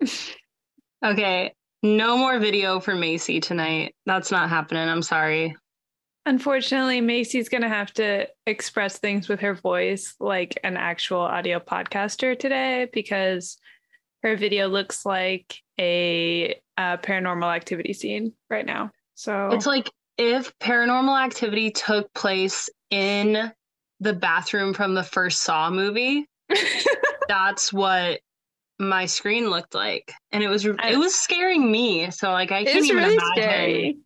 [1.04, 3.94] Okay, no more video for Macy tonight.
[4.06, 4.88] That's not happening.
[4.88, 5.56] I'm sorry.
[6.24, 11.60] Unfortunately, Macy's going to have to express things with her voice like an actual audio
[11.60, 13.58] podcaster today because
[14.22, 18.90] her video looks like a, a paranormal activity scene right now.
[19.14, 19.88] So It's like
[20.18, 23.52] if paranormal activity took place in
[24.00, 26.26] the bathroom from the first Saw movie,
[27.28, 28.20] that's what
[28.78, 30.12] my screen looked like.
[30.32, 32.10] And it was I- it was scaring me.
[32.10, 33.96] So like I can't even really imagine scary.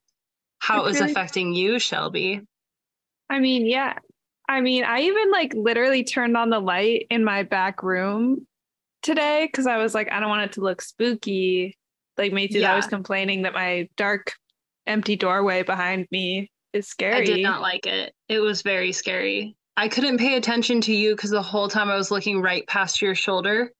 [0.60, 2.43] how it was really- affecting you, Shelby.
[3.29, 3.98] I mean, yeah.
[4.48, 8.46] I mean, I even like literally turned on the light in my back room
[9.02, 11.77] today because I was like, I don't want it to look spooky.
[12.18, 12.74] Like Macy's Yeah.
[12.77, 14.34] was complaining that my dark,
[14.87, 17.16] empty doorway behind me is scary.
[17.16, 18.12] I did not like it.
[18.29, 19.57] It was very scary.
[19.77, 23.01] I couldn't pay attention to you because the whole time I was looking right past
[23.01, 23.71] your shoulder.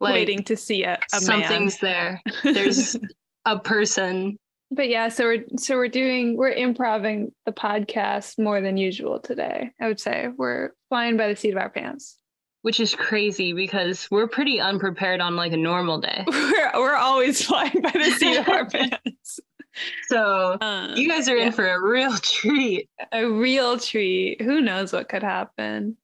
[0.00, 0.98] Like waiting to see man.
[1.20, 2.20] something's there.
[2.44, 2.96] There's
[3.44, 4.36] a person.
[4.70, 9.70] But yeah, so we're so we're doing we're improving the podcast more than usual today.
[9.80, 12.16] I would say we're flying by the seat of our pants.
[12.62, 16.24] which is crazy because we're pretty unprepared on like a normal day.
[16.28, 19.38] We're we're always flying by the seat of our pants.
[20.08, 21.46] So Um, you guys are yeah.
[21.46, 22.88] in for a real treat.
[23.12, 24.42] a real treat.
[24.42, 25.96] Who knows what could happen?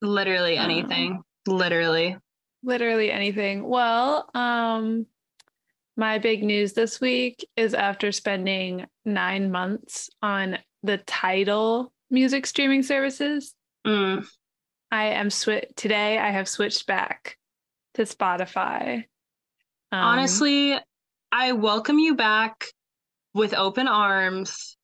[0.00, 1.22] Literally Um, anything.
[1.46, 2.16] Literally.
[2.62, 3.66] Literally anything.
[3.68, 5.06] Well, um
[5.96, 12.82] my big news this week is after spending 9 months on the tidal music streaming
[12.84, 13.54] services,
[13.86, 14.24] Mm.
[14.92, 17.36] I am swi- today I have switched back
[17.94, 19.04] to Spotify.
[19.90, 20.78] Um, Honestly,
[21.32, 22.66] I welcome you back
[23.34, 24.76] with open arms,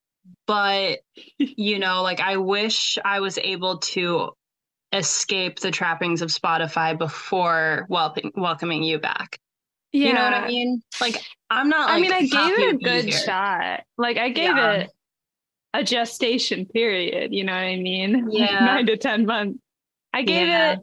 [0.47, 1.01] but
[1.39, 4.33] you know, like I wish I was able to
[4.95, 9.39] escape the trappings of Spotify before welcoming welcoming you back.
[9.93, 10.09] yeah.
[10.09, 10.83] You know what I mean?
[11.01, 11.17] Like
[11.51, 13.19] I'm not like I mean, I gave it a good here.
[13.19, 13.81] shot.
[13.99, 14.73] Like I gave Yeah.
[14.73, 14.91] it
[15.75, 18.27] a gestation period, you know what I mean?
[18.29, 18.65] Like, Yeah.
[18.65, 19.59] Nine to 10 months.
[20.13, 20.73] I gave Yeah.
[20.75, 20.79] it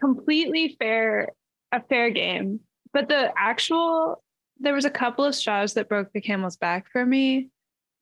[0.00, 1.28] completely fair,
[1.72, 2.60] a fair game.
[2.92, 4.22] But the actual,
[4.58, 7.48] there was a couple of straws that broke the camel's back for me.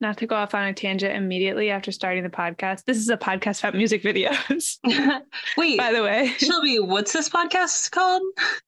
[0.03, 2.87] Not to go off on a tangent immediately after starting the podcast.
[2.87, 4.79] This is a podcast about music videos,
[5.57, 6.27] Wait, by the way.
[6.39, 8.23] Shelby, what's this podcast called?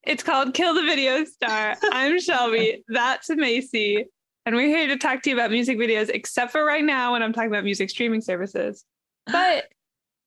[0.05, 1.75] It's called Kill the Video Star.
[1.91, 2.85] I'm Shelby.
[2.87, 4.07] That's Macy.
[4.47, 7.23] And we're here to talk to you about music videos, except for right now when
[7.25, 8.85] I'm talking about music streaming services.
[9.27, 9.65] But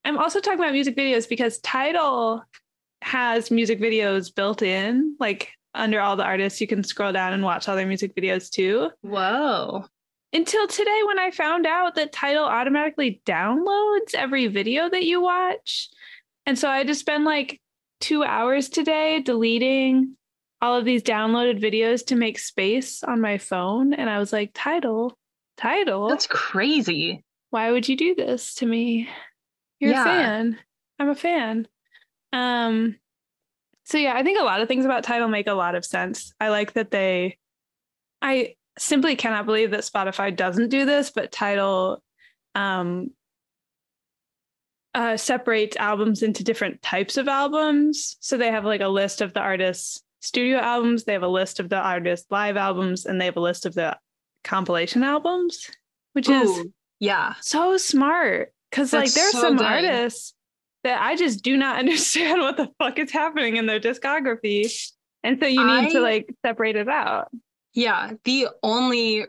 [0.03, 2.43] I'm also talking about music videos because Tidal
[3.01, 5.15] has music videos built in.
[5.21, 8.49] Like under all the artists, you can scroll down and watch all their music videos
[8.49, 8.89] too.
[9.03, 9.85] Whoa.
[10.33, 15.89] Until today, when I found out that tidal automatically downloads every video that you watch.
[16.45, 17.61] And so I just spent like
[17.99, 20.15] two hours today deleting
[20.61, 23.93] all of these downloaded videos to make space on my phone.
[23.93, 25.17] And I was like, tidal,
[25.55, 26.09] tidal.
[26.09, 27.23] That's crazy.
[27.49, 29.07] why would you do this to me?
[29.79, 30.01] You're Yeah.
[30.01, 30.59] a fan.
[30.99, 31.67] I'm a fan.
[32.33, 32.97] Um
[33.85, 36.33] so yeah, I think a lot of things about tidal make a lot of sense.
[36.41, 37.37] I like that they
[38.21, 42.01] I simply cannot believe that Spotify doesn't do this, but Tidal
[42.55, 43.11] um
[44.93, 48.17] uh, separates albums into different types of albums.
[48.19, 51.59] So they have like a list of the artist's studio albums, they have a list
[51.59, 53.95] of the artist's live albums, and they have a list of the
[54.43, 55.69] compilation albums,
[56.13, 56.65] which is
[56.99, 57.35] yeah.
[57.41, 59.65] so smart because like there's so some good.
[59.67, 60.33] artists
[60.83, 64.91] that I just do not understand what the fuck is happening in their discography.
[65.23, 67.29] And so you need to like separate it out.
[67.73, 68.13] Yeah.
[68.23, 69.25] The only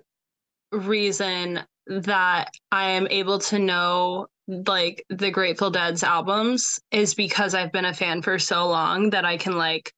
[0.73, 7.73] reason that I am able to know like the Grateful Dead's albums is because I've
[7.73, 9.93] been a fan for so long that I can like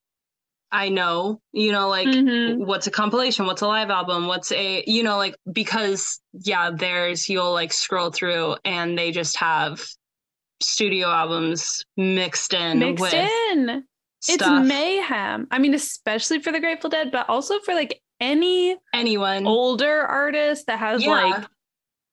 [0.73, 2.65] I know, you know, like Mhm.
[2.65, 7.27] what's a compilation, what's a live album, what's a you know, like because yeah, there's
[7.27, 9.83] you'll like scroll through and they just have
[10.61, 13.83] studio albums mixed in Mixed in.
[14.21, 14.39] stuff.
[14.61, 15.47] It's mayhem.
[15.51, 19.45] I mean, especially for the Grateful Dead, but also for like any Anyone.
[19.47, 21.09] older artist that has Yeah.
[21.11, 21.45] like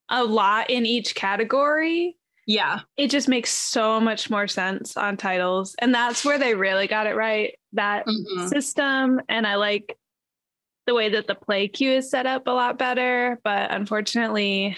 [0.08, 2.16] a lot in each category.
[2.46, 2.80] Yeah.
[2.96, 5.74] It just makes so much more sense on tidal's.
[5.78, 7.58] And that's where they really got it right.
[7.74, 8.48] That Mhm.
[8.48, 9.98] system and I like
[10.86, 14.74] the way that the play queue is set up a lot better, but unfortunately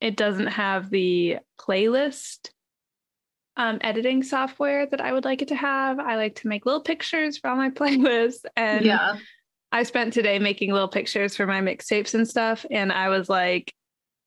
[0.00, 2.50] it doesn't have the playlist
[3.58, 5.98] um, editing software that I would like it to have.
[5.98, 9.16] I like to make little pictures for all my playlists and Yeah.
[9.76, 13.74] I spent today making little pictures for my mixtapes and stuff and I was like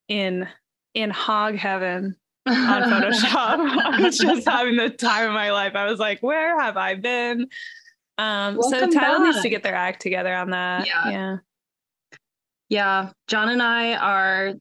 [0.07, 0.47] in
[0.93, 2.15] in hog heaven
[2.45, 3.23] on Photoshop.
[3.33, 5.75] I was just having the time of my life.
[5.75, 7.47] I was like, where have I been?
[8.19, 10.85] Um, so Welcome Tidal needs to get their act together on that.
[10.85, 11.09] Yeah.
[11.09, 11.37] yeah.
[12.69, 14.53] Yeah, John and I are,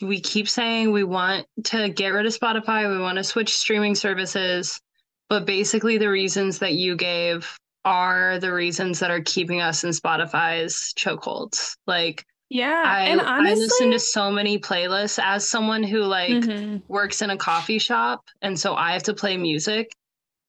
[0.00, 3.94] we keep saying we want to get rid of Spotify, we want to switch streaming
[3.94, 4.80] services,
[5.28, 9.90] but basically the reasons that you gave are the reasons that are keeping us in
[9.90, 11.76] Spotify's chokeholds.
[11.86, 12.82] Like, Yeah.
[12.84, 16.82] I, and I listen to so many playlists as someone who like Mhm.
[16.88, 19.92] works in a coffee shop and so I have to play music.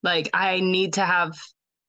[0.03, 1.37] Like I need to have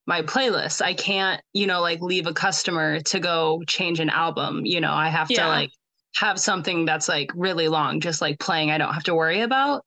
[0.07, 0.83] my playlist.
[0.83, 4.67] I can't, you know, like leave a customer to go change an album.
[4.67, 5.45] You know, I have Yeah.
[5.45, 5.71] to like
[6.17, 9.83] have something that's like really long, just like playing I don't have to worry about.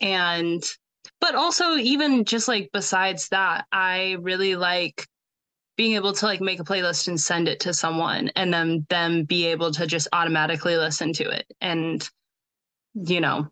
[0.00, 0.62] And
[1.24, 5.06] but also even just like besides that, I really like
[5.78, 9.24] being able to like make a playlist and send it to someone and then them
[9.24, 11.46] be able to just automatically listen to it.
[11.62, 12.06] And
[12.92, 13.48] you know,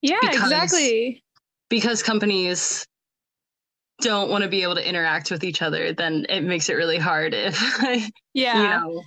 [0.00, 1.22] yeah, because- exactly.
[1.68, 2.86] because companies
[4.00, 6.98] don't want to be able to interact with each other, then it makes it really
[6.98, 7.60] hard if
[8.32, 8.56] Yeah.
[8.56, 9.02] you know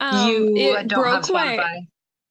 [0.00, 1.86] Um, you don't have broke my Spotify.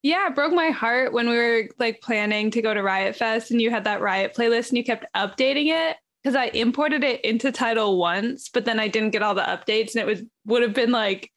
[0.07, 3.51] Yeah, it broke my heart when we were like planning to go to Riot Fest
[3.51, 7.25] and you had that Riot playlist and you kept updating it because I imported it
[7.25, 10.61] into Tidal once, but then I didn't get all the updates and it was would
[10.61, 11.29] have been like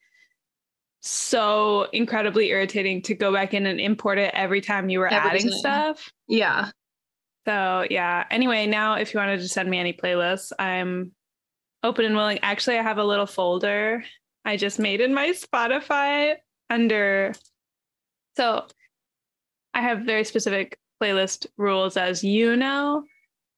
[1.00, 5.40] so incredibly irritating to go back in and import it every time you were adding
[5.40, 5.58] Everything.
[5.58, 6.08] stuff.
[6.28, 6.70] Yeah.
[7.48, 8.24] So yeah.
[8.30, 11.10] Anyway, now if you wanted to send me any playlists, I'm
[11.82, 12.38] open and willing.
[12.42, 14.04] Actually, I have a little folder
[14.44, 16.36] I just made in my Spotify
[16.70, 17.32] under
[18.36, 18.66] so
[19.74, 23.04] I have very specific playlist rules as you know.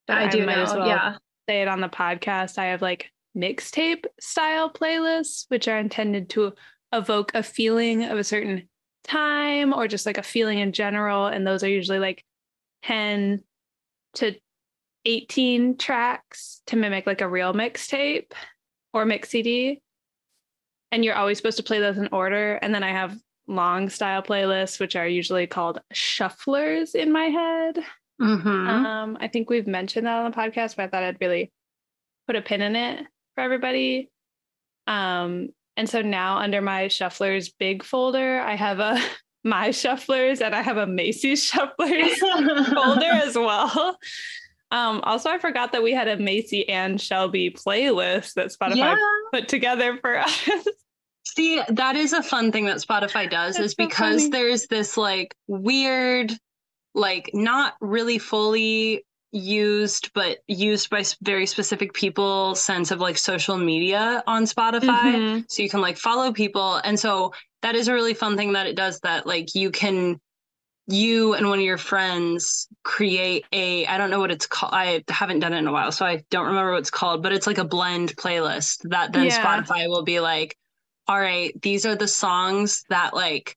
[0.06, 0.62] but I do might know.
[0.62, 1.16] as well yeah.
[1.48, 2.58] say it on the podcast.
[2.58, 6.52] I have like mixtape style playlists, which are intended to
[6.92, 8.68] evoke a feeling of a certain
[9.04, 11.26] time or just like a feeling in general.
[11.26, 12.24] And those are usually like
[12.84, 13.42] 10
[14.14, 14.34] to
[15.04, 18.32] 18 tracks to mimic like a real mixtape
[18.92, 19.80] or mix CD.
[20.92, 22.54] And you're always supposed to play those in order.
[22.56, 23.16] And then I have
[23.46, 27.78] long style playlists, which are usually called shufflers in my head.
[28.18, 31.52] hmm Um, I think we've mentioned that on the podcast, but I thought I'd really
[32.26, 34.10] put a pin in it for everybody.
[34.86, 39.00] Um, and so now under my shufflers big folder, I have a
[39.44, 42.16] my shufflers and I have a Macy's shufflers
[42.74, 43.98] folder as well.
[44.70, 48.96] Um, also, I forgot that we had a Macy and Shelby playlist that Spotify yeah.
[49.30, 50.48] put together for us.
[51.24, 54.30] See, that is a fun thing that Spotify does That's is so because funny.
[54.30, 56.32] there's this like weird,
[56.94, 63.56] like not really fully used, but used by very specific people sense of like social
[63.56, 65.14] media on Spotify.
[65.14, 65.44] Mhm.
[65.48, 66.76] So you can like follow people.
[66.84, 67.32] And so
[67.62, 70.20] that is a really fun thing that it does that like you can
[70.88, 74.74] you and one of your friends create a I don't know what it's called.
[74.74, 77.32] I haven't done it in a while, so I don't remember what it's called, but
[77.32, 79.42] it's like a blend playlist that then Yeah.
[79.42, 80.56] Spotify will be like,
[81.12, 83.54] all right, these are the songs that like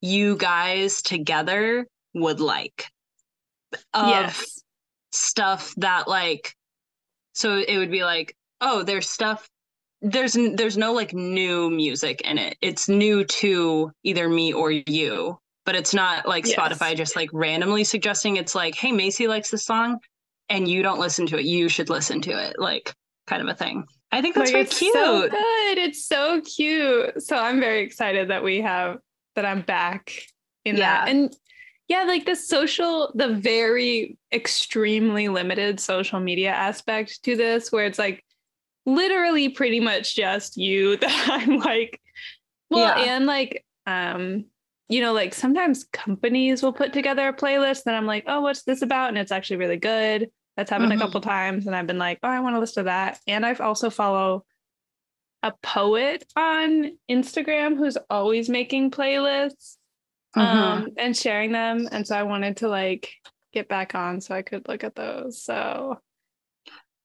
[0.00, 2.86] you guys together would like.
[3.94, 4.62] Of yes.
[5.12, 6.52] stuff that like
[7.32, 9.48] so it would be like oh there's stuff
[10.02, 15.38] there's there's no like new music in it it's new to either me or you
[15.64, 16.56] but it's not like Yes.
[16.56, 19.98] spotify just like randomly suggesting it's like hey macy likes this song
[20.48, 22.92] and you don't listen to it you should listen to it like
[23.26, 23.84] kind of a thing
[24.16, 25.78] i think that's Like, it's cute So good.
[25.78, 27.22] It's so cute.
[27.22, 28.98] So I'm very excited that we have
[29.34, 30.12] that I'm back
[30.64, 31.08] in that.
[31.08, 31.34] And
[31.88, 37.98] yeah, like the social, the very extremely limited social media aspect to this, where it's
[37.98, 38.24] like
[38.86, 42.00] literally pretty much just you that I'm like,
[42.70, 43.14] well, Yeah.
[43.16, 44.46] and like um,
[44.88, 48.62] you know, like sometimes companies will put together a playlist and I'm like, oh, what's
[48.62, 49.08] this about?
[49.10, 50.30] And it's actually really good.
[50.56, 50.96] That's happened Mhm.
[50.96, 53.20] a couple times, and I've been like, oh, I want to listen to that.
[53.26, 54.44] And I've also follow
[55.42, 59.76] a poet on Instagram who's always making playlists
[60.34, 60.40] Mhm.
[60.42, 61.86] um, and sharing them.
[61.92, 63.12] And so I wanted to like
[63.52, 65.42] get back on so I could look at those.
[65.42, 66.00] So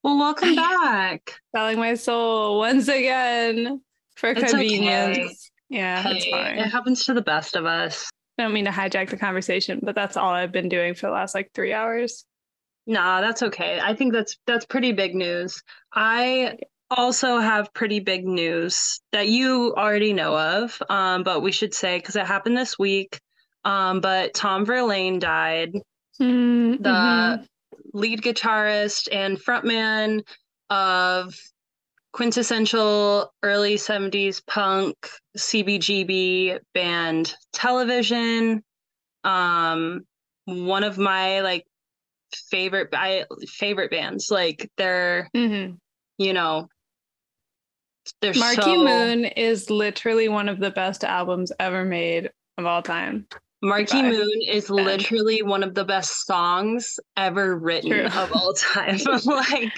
[0.03, 3.81] well welcome back selling my soul once again
[4.15, 4.49] for It's okay.
[4.51, 5.51] convenience.
[5.69, 6.57] Yeah, that's fine.
[6.57, 9.93] it happens to the best of us I don't mean to hijack the conversation, but
[9.93, 12.25] that's all I've been doing for the last like three hours.
[12.87, 13.79] Nah, that's okay.
[13.81, 15.61] I think that's that's pretty big news.
[15.93, 16.57] I
[16.89, 21.97] also have pretty big news that you already know of, um, but we should say
[21.97, 23.19] because it happened this week.
[23.63, 25.73] Um, but Tom Verlaine died,
[26.19, 27.47] Mm, the mhm.
[27.93, 30.23] lead guitarist and frontman
[30.69, 31.35] of
[32.13, 34.95] quintessential early 70s punk
[35.37, 38.63] CBGB band Television.
[39.23, 40.01] Um,
[40.45, 41.65] one of my like
[42.49, 44.29] favorite I favorite bands.
[44.31, 45.77] Like they're, Mhm.
[46.17, 46.67] you know,
[48.21, 52.81] they're Marquee so Moon is literally one of the best albums ever made of all
[52.81, 53.27] time.
[53.61, 54.09] Marquee Goodbye.
[54.17, 58.05] Moon is literally one of the best songs ever written True.
[58.05, 58.97] of all time.
[59.25, 59.71] like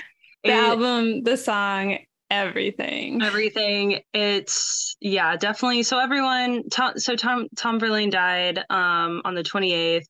[0.43, 1.97] The it- album, the song,
[2.31, 3.21] everything.
[3.21, 9.43] everything it's yeah definitely so everyone tom, so tom tom verlaine died um on the
[9.43, 10.01] 28th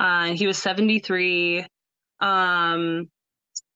[0.00, 1.64] uh and he was 73
[2.22, 3.10] um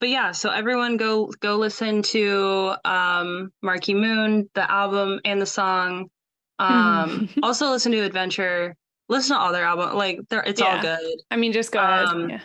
[0.00, 5.46] but yeah so everyone go go listen to um marquee moon the album and the
[5.46, 6.08] song.
[6.58, 8.74] Um also listen to adventure.
[9.08, 11.20] Listen to all their album like it's all good.
[11.30, 12.30] I mean, just go Um, ahead.
[12.30, 12.40] Yeah.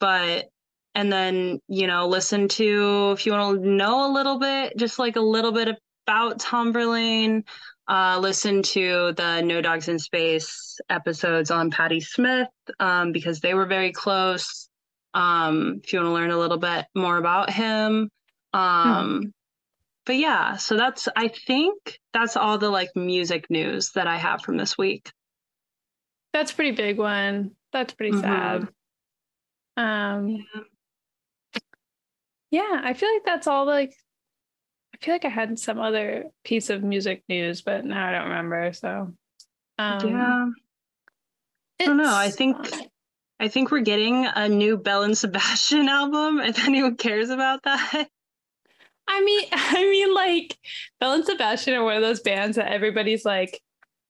[0.00, 0.46] but
[0.94, 4.98] and then you know listen to if you want to know a little bit just
[4.98, 5.68] like a little bit
[6.06, 7.44] about tom verlaine
[7.88, 12.48] uh listen to the no dogs in space episodes on patti smith
[12.80, 14.67] um because they were very close
[15.14, 18.10] um if you want to learn a little bit more about him
[18.52, 19.32] um
[20.06, 24.40] but yeah so that's i think that's all the like music news that i have
[24.42, 25.10] from this week
[26.32, 27.52] That's a pretty big one.
[27.72, 28.20] That's pretty Mhm.
[28.20, 28.68] sad.
[29.76, 30.46] Um
[32.50, 33.94] yeah, I feel like that's all like
[34.94, 38.28] I feel like I had some other piece of music news, but now I don't
[38.28, 38.72] remember.
[38.72, 39.14] So
[39.78, 40.46] um yeah
[41.80, 42.56] I don't know, I think-.
[43.40, 46.40] I think we're getting a new Belle and Sebastian album.
[46.40, 48.08] If anyone cares about that,
[49.06, 50.58] I mean I mean like
[51.00, 53.60] Belle and Sebastian are one of those bands that everybody's like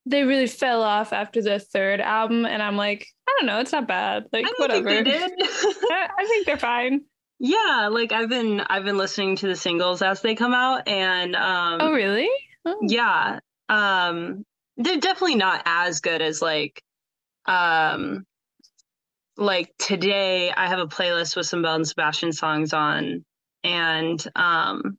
[0.06, 3.72] they really fell off after the third album and I'm like, I don't know, it's
[3.72, 4.24] not bad.
[4.32, 4.88] Like whatever.
[4.88, 5.32] think they did.
[5.42, 7.02] I, I think they're fine.
[7.38, 11.36] yeah, like I've been I've been listening to the singles as they come out, and
[11.36, 12.30] um, oh really?
[12.64, 12.78] Oh.
[12.82, 14.44] yeah, um,
[14.78, 16.82] they're definitely not as good as like,
[17.46, 18.24] um,
[19.38, 20.50] like today.
[20.50, 23.24] I have a playlist with some Belle and Sebastian songs on,
[23.64, 24.98] and um,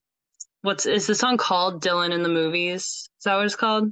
[0.62, 1.84] what's is the song called?
[1.84, 2.84] Dylan in the movies.
[3.20, 3.92] Is that what it's called?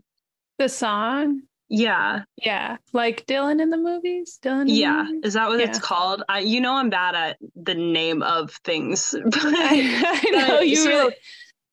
[0.57, 1.41] The song?
[1.69, 2.77] Yeah, Yeah.
[2.93, 4.39] Like Dylan in the movies?
[4.41, 5.21] Dylan Yeah, movies?
[5.25, 6.23] is that what it's called?
[6.29, 9.13] I, you know, I'm bad at the name of things.
[9.21, 11.15] but- I, I know you so- really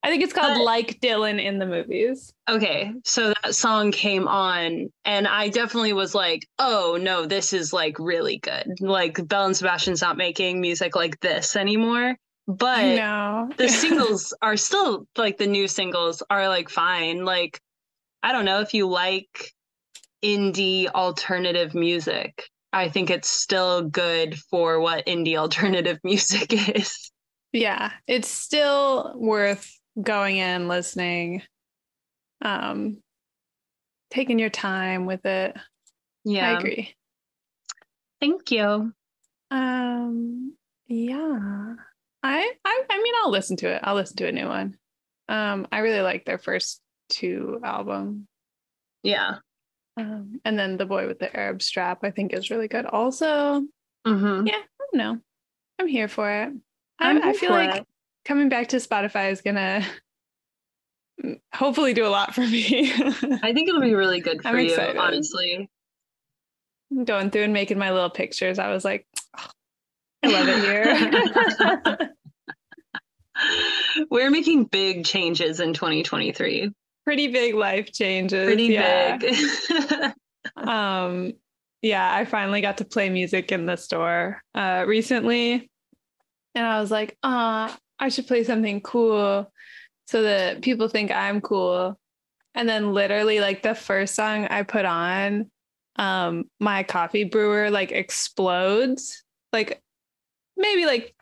[0.05, 2.31] I think it's called but- Like Dylan in the movies.
[2.49, 7.73] okay, so that song came on, and I definitely was like, "Oh no, this is
[7.73, 12.17] like really good." Like Belle and Sebastian's not making music like this anymore.
[12.47, 13.49] But no.
[13.57, 17.25] the singles are still like the new singles are like fine.
[17.25, 17.59] Like
[18.23, 19.53] I don't know if you like
[20.23, 22.45] indie alternative music.
[22.75, 27.11] I think it's still good for what indie alternative music is.
[27.53, 29.71] yeah, it's still worth
[30.01, 31.43] going in listening.
[32.43, 33.01] Um
[34.11, 35.57] taking your time with it.
[36.25, 36.51] Yeah.
[36.51, 36.95] I agree.
[38.21, 38.93] Thank you.
[39.51, 40.55] Um
[40.87, 41.75] yeah.
[42.23, 43.81] I, I I mean I'll listen to it.
[43.83, 44.77] I'll listen to a new one.
[45.29, 48.27] Um I really like their first two album.
[49.03, 49.37] Yeah.
[49.97, 52.85] Um, and then the boy with the Arab strap, I think, is really good.
[52.87, 53.63] Also,
[54.07, 54.47] Mm-hmm.
[54.47, 55.19] yeah, I don't know.
[55.79, 56.53] I'm here for it.
[56.99, 57.87] I'm I, I feel for like it.
[58.25, 59.85] Coming back to Spotify is gonna
[61.53, 62.91] hopefully do a lot for me.
[62.93, 64.97] I think it'll be really good for I'm you, excited.
[64.97, 65.71] honestly.
[67.05, 69.51] Going through and making my little pictures, I was like, "Oh,
[70.23, 72.11] I love it here.
[74.11, 76.71] We're making big changes in 2023.
[77.05, 78.47] Pretty big life changes.
[78.47, 79.17] Pretty yeah.
[79.17, 79.37] big.
[80.57, 81.33] um
[81.83, 85.71] yeah i finally got to play music in the store uh recently
[86.55, 89.51] and i was like uh i should play something cool
[90.07, 91.99] so that people think i'm cool
[92.55, 95.51] and then literally like the first song i put on
[95.97, 99.23] um my coffee brewer like explodes
[99.53, 99.83] like
[100.57, 101.15] maybe like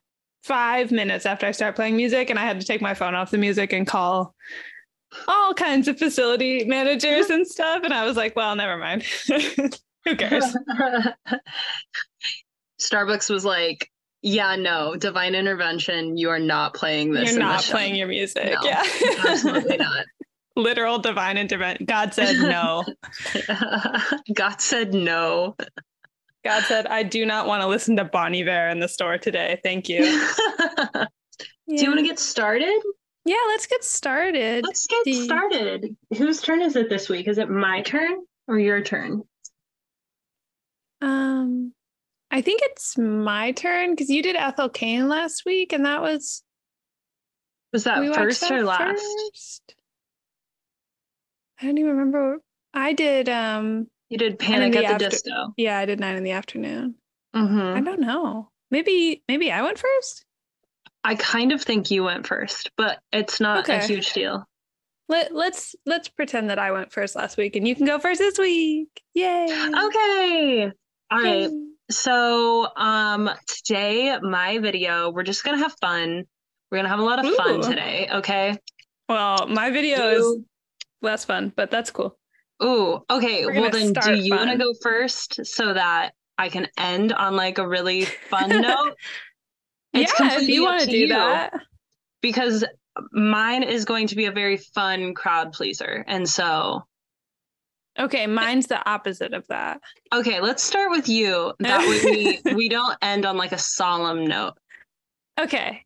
[0.44, 3.30] five minutes after i start playing music and i had to take my phone off
[3.30, 4.34] the music and call
[5.28, 7.82] all kinds of facility managers and stuff.
[7.84, 9.04] And I was like, well, never mind.
[10.04, 10.44] Who cares?
[12.80, 13.90] Starbucks was like,
[14.22, 16.16] yeah, no, divine intervention.
[16.16, 17.30] You are not playing this.
[17.30, 18.54] You're not playing your music.
[18.54, 18.82] No, yeah.
[19.26, 20.06] Absolutely not.
[20.56, 21.86] Literal divine intervention.
[21.86, 22.84] God said no.
[24.34, 25.56] God said no.
[26.44, 29.60] God said, I do not want to listen to Bon Iver in the store today.
[29.62, 30.00] Thank you.
[31.68, 32.80] Do you want to get started?
[33.24, 34.64] Yeah, let's get started.
[34.64, 35.96] Let's get started.
[36.16, 37.28] Whose turn is it this week?
[37.28, 39.22] Is it my turn or your turn?
[41.00, 41.72] Um
[42.32, 46.42] I think it's my turn because you did Ethel Cain last week, and that was
[47.72, 49.00] Was that we first that or last?
[49.02, 49.74] first?
[51.60, 52.38] I don't even remember.
[52.74, 55.52] I did um You did Panic at the after- Disco.
[55.56, 56.94] yeah, I did nine in the afternoon.
[57.34, 58.48] I hmm don't know.
[58.70, 60.24] Maybe maybe I went first.
[61.04, 64.46] I kind of think you went first, but it's not a huge deal.
[65.08, 68.18] Let let's let's pretend that I went first last week and you can go first
[68.20, 68.88] this week.
[69.12, 69.44] Yay.
[69.50, 70.72] Okay.
[71.10, 71.50] All right.
[71.92, 76.24] So um today my video, we're just gonna have fun.
[76.70, 78.56] We're gonna have a lot of fun today, okay?
[79.08, 80.38] Well, my video is
[81.02, 82.18] less fun, but that's cool.
[82.62, 83.44] Ooh, okay.
[83.44, 87.68] Well then do you wanna go first so that I can end on like a
[87.68, 88.94] really fun note?
[89.92, 91.52] It's yeah, if you want to to do that.
[92.22, 92.64] Because
[93.12, 96.04] mine is going to be a very fun crowd pleaser.
[96.06, 96.84] And so
[97.98, 99.80] Okay, mine's the opposite of that.
[100.14, 101.52] okay, let's start with you.
[101.58, 104.54] That way we we don't end on like a solemn note.
[105.38, 105.84] Okay.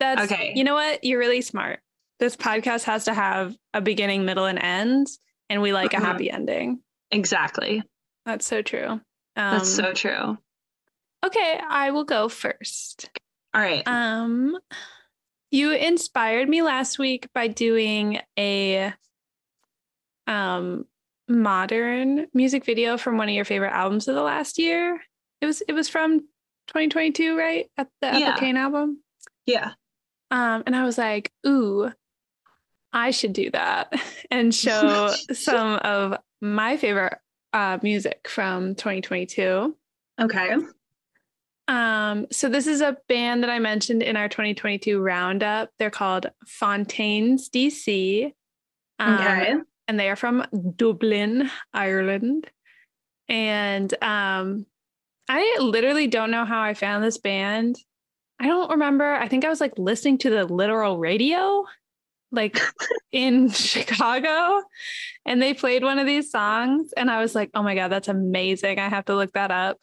[0.00, 0.52] That's Okay.
[0.56, 1.04] You know what?
[1.04, 1.80] You're really smart.
[2.18, 5.06] This podcast has to have a beginning, middle, and end,
[5.50, 5.98] and we like Mhm.
[6.02, 6.80] a happy ending.
[7.10, 7.82] Exactly.
[8.24, 8.88] That's so true.
[8.88, 9.00] Um,
[9.36, 10.38] That's so true.
[11.24, 11.60] okay.
[11.68, 13.10] I will go first.
[13.54, 13.82] All right.
[13.86, 14.56] Um,
[15.50, 18.94] you inspired me last week by doing a
[20.26, 20.84] um
[21.28, 25.00] modern music video from one of your favorite albums of the last year.
[25.40, 26.20] It was it was from
[26.68, 27.66] 2022, right?
[27.76, 28.28] At the Yeah.
[28.30, 29.02] Ethel Cain album.
[29.46, 29.72] yeah.
[30.30, 31.92] Um, and I was like, ooh,
[32.92, 33.92] I should do that
[34.30, 37.18] and show some of my favorite
[37.52, 39.76] uh, music from 2022.
[40.20, 40.56] Okay.
[41.68, 45.70] Um, so this is a band that I mentioned in our 2022 roundup.
[45.78, 48.32] They're called Fontaines DC.
[48.98, 49.54] Um, Okay.
[49.92, 52.50] And they are from Dublin, Ireland.
[53.28, 54.64] And um,
[55.28, 57.76] I literally don't know how I found this band.
[58.40, 59.12] I don't remember.
[59.12, 61.66] I think I was like listening to the literal radio,
[62.30, 62.58] like
[63.12, 64.62] in Chicago,
[65.26, 68.08] and they played one of these songs, and I was like, "Oh my god, that's
[68.08, 68.78] amazing!
[68.78, 69.78] I have to look that up."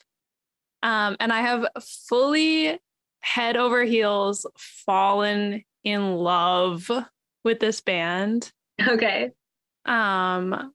[0.81, 1.67] Um, and I have
[2.07, 2.79] fully
[3.19, 6.89] head over heels fallen in love
[7.43, 8.51] with this band.
[8.81, 9.29] Okay.
[9.85, 10.73] Um,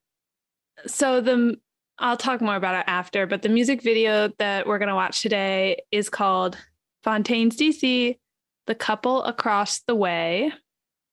[0.86, 1.56] so the
[1.98, 5.82] I'll talk more about it after, but the music video that we're gonna watch today
[5.92, 6.58] is called
[7.04, 8.18] Fontaines DC,
[8.66, 10.52] The Couple Across the Way.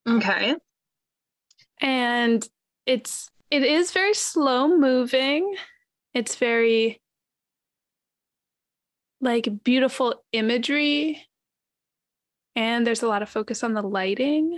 [0.08, 0.56] Okay.
[1.80, 2.48] And
[2.86, 5.56] it's it is very slow moving.
[6.14, 7.02] It's very
[9.20, 11.28] like beautiful imagery.
[12.56, 14.58] And there's a lot of focus on the lighting.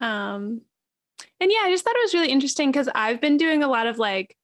[0.00, 0.62] Um
[1.40, 3.86] and yeah, I just thought it was really interesting because I've been doing a lot
[3.86, 4.36] of like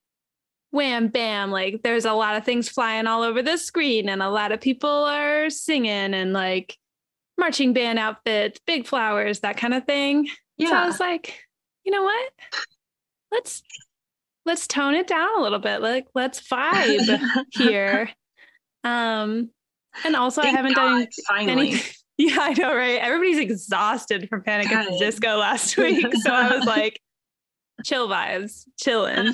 [0.71, 4.29] wham bam, like there's a lot of things flying all over the screen, and a
[4.31, 6.77] lot of people are singing and like
[7.39, 10.29] marching band outfits, big flowers, that kind of thing.
[10.61, 11.41] So I was like,
[11.85, 12.33] you know what?
[13.31, 13.63] Let's
[14.45, 15.81] let's tone it down a little bit.
[15.81, 17.21] Like let's vibe
[17.53, 18.11] here.
[18.83, 19.51] Um
[20.05, 21.69] and also I haven't God, done finally.
[21.71, 21.81] any
[22.19, 23.01] Yeah, I know, right?
[23.01, 26.05] Everybody's exhausted from Panic at the Disco last week.
[26.17, 27.01] So I was like,
[27.85, 29.33] chill vibes, chilling.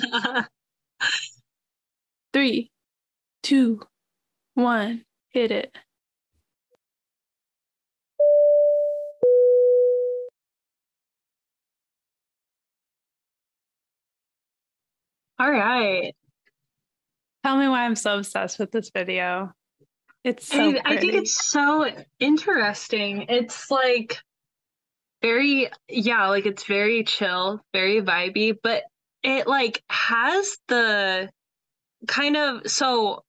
[2.33, 2.69] Three,
[3.41, 3.81] two,
[4.53, 5.75] one, hit it.
[15.39, 16.13] All right.
[17.43, 19.53] Tell me why I'm so obsessed with this video.
[20.25, 21.87] It's so I, I think it's so
[22.19, 23.27] interesting.
[23.29, 24.17] It's like
[25.21, 28.85] very, yeah, like it's very chill, very vibey, but
[29.21, 31.29] it like has the
[32.07, 33.23] kind of so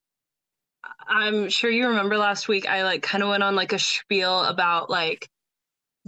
[1.06, 4.44] I'm sure you remember last week I like kind of went on like a spiel
[4.44, 5.28] about like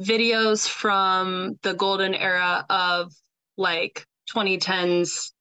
[0.00, 3.12] videos from the golden era of
[3.58, 5.32] like 2010s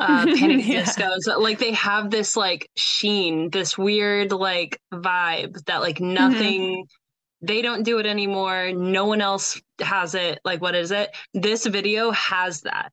[0.00, 0.82] uh Yeah.
[0.84, 6.14] discos like they have this like sheen this weird like vibe that like Mm-hmm.
[6.14, 6.86] nothing
[7.42, 11.66] they don't do it anymore no one else has it like what is it this
[11.66, 12.92] video has that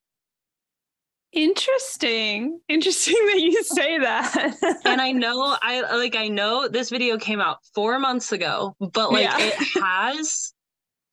[1.33, 2.61] Interesting.
[2.69, 4.79] Interesting that you say that.
[4.85, 9.11] and i know i like i know this video came out four months ago but
[9.11, 9.37] like Yeah.
[9.39, 10.53] it has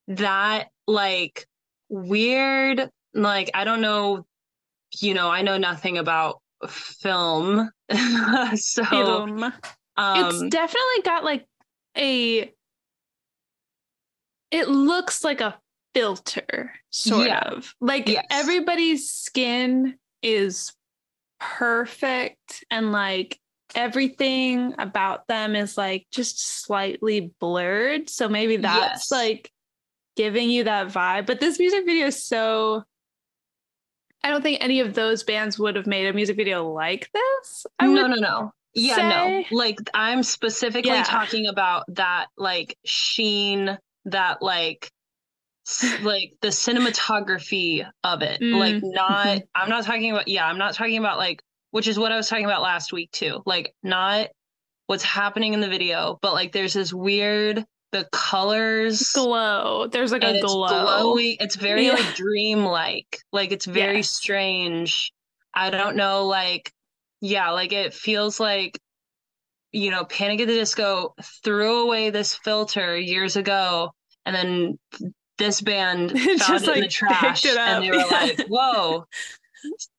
[0.09, 1.47] that like
[1.89, 4.25] weird like i don't know
[5.01, 7.69] you know i know nothing about film
[8.55, 9.43] so Film.
[9.45, 9.53] um
[10.27, 11.47] it's definitely got like
[11.97, 12.53] a
[14.51, 15.59] it looks like a
[15.95, 17.41] filter sort Yeah.
[17.41, 18.25] of like Yes.
[18.31, 20.73] everybody's skin is
[21.41, 23.39] perfect and like
[23.75, 29.11] everything about them is like just slightly blurred so maybe that's Yes.
[29.11, 29.51] like
[30.17, 32.85] giving you that vibe but this music video is so
[34.25, 37.67] I don't think any of those bands would have made a music video like this.
[37.79, 41.05] I no no no yeah say- no like i'm specifically Yeah.
[41.05, 44.91] talking about that like sheen that like
[46.03, 48.41] like the cinematography of it.
[48.41, 49.43] Mm, Like not.
[49.55, 52.29] I'm not talking about yeah, I'm not talking about like which is what I was
[52.29, 53.43] talking about last week too.
[53.47, 54.29] Like not
[54.87, 59.87] what's happening in the video, but like there's this weird the colors glow.
[59.87, 60.69] There's like a it's glow.
[60.69, 61.37] glowy.
[61.41, 61.95] It's very Yeah.
[61.95, 63.19] like dreamlike.
[63.33, 64.11] Like it's very Yes.
[64.11, 65.13] strange.
[65.55, 66.73] I don't know, like
[67.21, 68.79] yeah, like it feels like
[69.73, 73.93] you know, Panic at the Disco threw away this filter years ago,
[74.27, 74.79] and then
[75.39, 78.05] this band found Just, it in the trash, and they were Yeah.
[78.11, 79.05] like, "Whoa,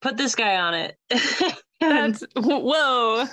[0.02, 0.98] put this guy on it."
[1.82, 3.26] That's whoa.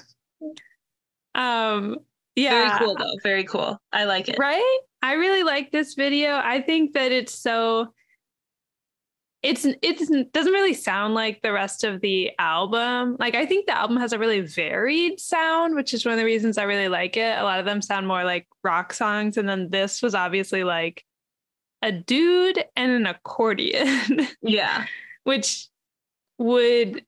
[1.35, 1.99] Um
[2.37, 2.79] yeah.
[2.79, 3.15] very cool though.
[3.23, 3.79] Very cool.
[3.93, 4.37] I like it.
[4.39, 4.79] Right?
[5.03, 6.35] I really like this video.
[6.43, 7.93] I think that it's so
[9.43, 13.17] it's it's doesn't really sound like the rest of the album.
[13.19, 16.25] Like I think the album has a really varied sound, which is one of the
[16.25, 17.39] reasons I really like it.
[17.39, 21.05] A lot of them sound more like rock songs and then this was obviously like
[21.83, 24.87] a dude and an accordion, Yeah.
[25.25, 25.67] which
[26.39, 27.05] would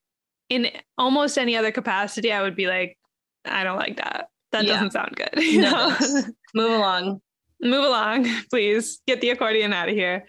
[0.48, 2.98] in almost any other capacity I would be like
[3.44, 4.28] I don't like that.
[4.54, 4.74] That Yeah.
[4.74, 5.30] doesn't sound good.
[5.42, 6.22] you No, know?
[6.54, 7.20] Move along.
[7.60, 9.00] move along, please.
[9.06, 10.26] Get the accordion out of here.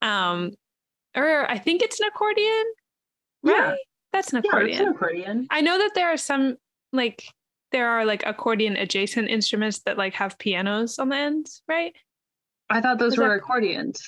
[0.00, 0.52] Um,
[1.16, 2.64] or I think it's an accordion,
[3.42, 3.56] right?
[3.56, 3.74] Yeah.
[4.12, 4.78] That's an Yeah, accordion.
[4.78, 5.46] it's an accordion.
[5.50, 6.56] I know that there are some
[6.92, 7.24] like
[7.72, 11.92] there are like accordion adjacent instruments that like have pianos on the ends, right?
[12.70, 14.00] I thought those Is were that- accordions.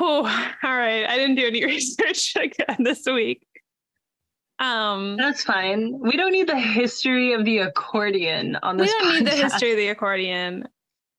[0.00, 0.22] Oh,
[0.62, 1.04] all right.
[1.08, 3.46] I didn't do any research again this week.
[4.58, 5.98] Um, That's fine.
[6.00, 8.92] We don't need the history of the accordion on this.
[8.92, 10.66] we don't need the history of the accordion.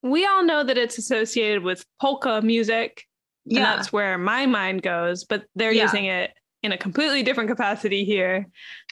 [0.04, 3.06] We all know that it's associated with polka music.
[3.46, 3.76] And Yeah.
[3.76, 5.84] that's where my mind goes, but they're Yeah.
[5.84, 6.32] using it
[6.64, 8.48] in a completely different capacity here.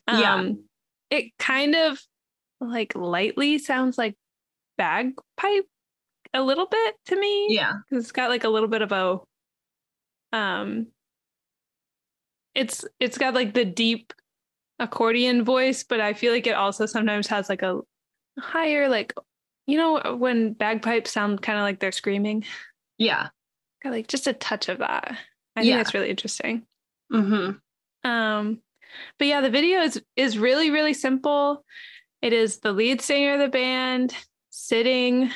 [0.07, 0.51] Um, Yeah.
[1.09, 1.99] It kind of
[2.59, 4.15] like lightly sounds like
[4.77, 5.65] bagpipe
[6.33, 7.47] a little bit to me.
[7.49, 7.73] Yeah.
[7.91, 9.19] It's got like a little bit of a
[10.35, 10.87] um
[12.55, 14.11] it's it's got like the deep
[14.79, 17.79] accordion voice, but I feel like it also sometimes has like a
[18.39, 19.13] higher like
[19.65, 22.45] you know when bagpipes sound kind of like they're screaming
[22.97, 23.29] Yeah.
[23.83, 25.17] got like just a touch of that.
[25.55, 25.75] I Yeah.
[25.75, 26.63] think that's really interesting.
[27.11, 28.07] Mm-hmm.
[28.09, 28.61] Um,
[29.17, 31.63] but yeah, the video is is really really simple.
[32.21, 34.13] It is the lead singer of the band
[34.49, 35.31] sitting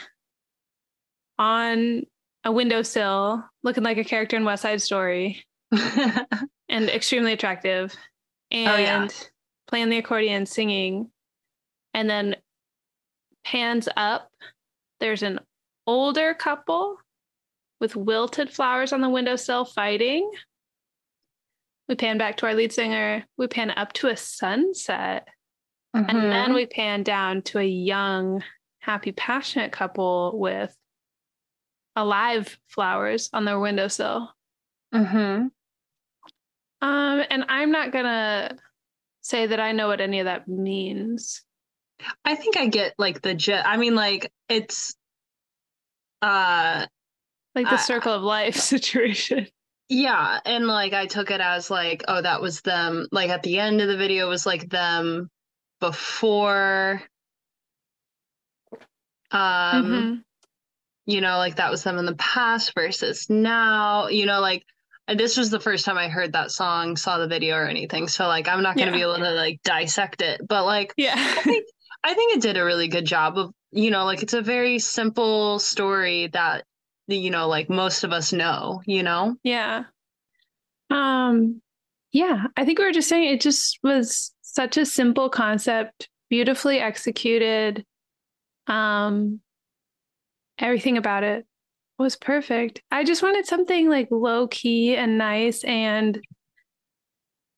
[1.38, 2.04] on
[2.44, 7.96] a windowsill, looking like a character in West Side Story, and extremely attractive,
[8.52, 9.08] and Oh, yeah.
[9.72, 11.10] Playing the accordion, singing,
[11.94, 12.36] and then
[13.44, 14.30] pans up.
[15.00, 15.40] There's an
[15.88, 16.98] older couple
[17.80, 20.30] with wilted flowers on the windowsill fighting.
[21.90, 23.26] We pan back to our lead singer.
[23.38, 25.28] We pan up to a sunset.
[25.94, 26.30] And Mm-hmm.
[26.30, 28.44] then we pan down to a young,
[28.80, 30.74] happy, passionate couple with
[31.98, 34.32] alive flowers on their windowsill.
[34.94, 35.48] mm-hmm.
[36.84, 38.58] Um, and I'm not gonna
[39.22, 41.44] say that I know what any of that means.
[42.26, 43.66] I think I get like the jet.
[43.68, 44.96] I mean, like it's
[46.22, 46.86] uh
[47.56, 49.48] Like the I- circle of life situation.
[49.90, 53.08] yeah, and like I took it as like, oh, that was them.
[53.12, 55.30] Like at the end of the video was like them
[55.80, 57.02] before
[59.32, 60.24] um Mhm.
[61.06, 64.64] you know, like that was them in the past versus now, you know, like
[65.14, 68.08] this was the first time I heard that song, saw the video or anything.
[68.08, 68.98] So like I'm not gonna Yeah.
[68.98, 70.42] be able to like dissect it.
[70.48, 71.14] But like Yeah.
[71.18, 71.66] I think
[72.04, 74.80] I think it did a really good job of, you know, like it's a very
[74.80, 76.66] simple story that
[77.08, 79.36] you know, like most of us know, you know?
[79.44, 79.84] Yeah.
[80.90, 81.62] Um
[82.12, 86.80] yeah, I think we were just saying it just was such a simple concept, beautifully
[86.80, 87.86] executed.
[88.68, 89.42] Um
[90.60, 91.46] everything about it
[92.02, 92.82] was perfect.
[92.92, 96.20] I just wanted something like low key and nice and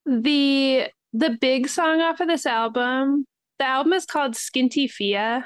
[0.05, 3.25] the the big song off of this album,
[3.59, 5.45] the album is called Skinty Fia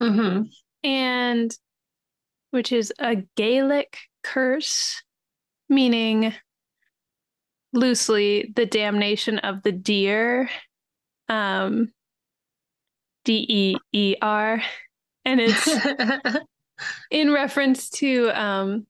[0.00, 0.42] Mm-hmm.
[0.84, 1.50] and
[2.52, 5.02] which is a Gaelic curse,
[5.68, 6.32] meaning
[7.72, 10.48] loosely the damnation of the deer,
[11.28, 11.92] um,
[13.24, 14.62] D E E R,
[15.24, 15.68] and it's
[17.10, 18.86] in reference to um,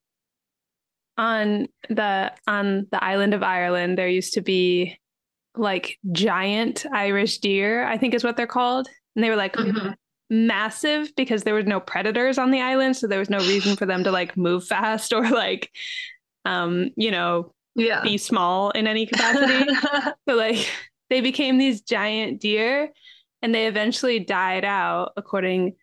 [1.17, 3.99] on the on the island of Ireland.
[3.99, 4.99] There used to be
[5.57, 9.95] like giant Irish deer, I think is what they're called, and they were like Mhm.
[10.31, 13.87] massive because there was no predators on the island so there was no reason for
[13.87, 15.71] them to like move fast or like
[16.45, 18.03] um you know Yeah.
[18.03, 19.67] be small in any capacity
[20.29, 20.69] so like
[21.09, 22.91] they became these giant deer
[23.41, 25.77] and they eventually died out according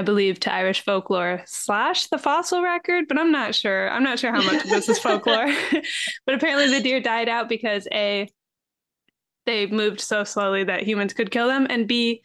[0.00, 3.90] i believe, to Irish folklore slash the fossil record, but I'm not sure.
[3.90, 5.46] I'm not sure how much of this is folklore.
[6.26, 8.26] but apparently the deer died out because A,
[9.44, 12.22] they moved so slowly that humans could kill them, and B,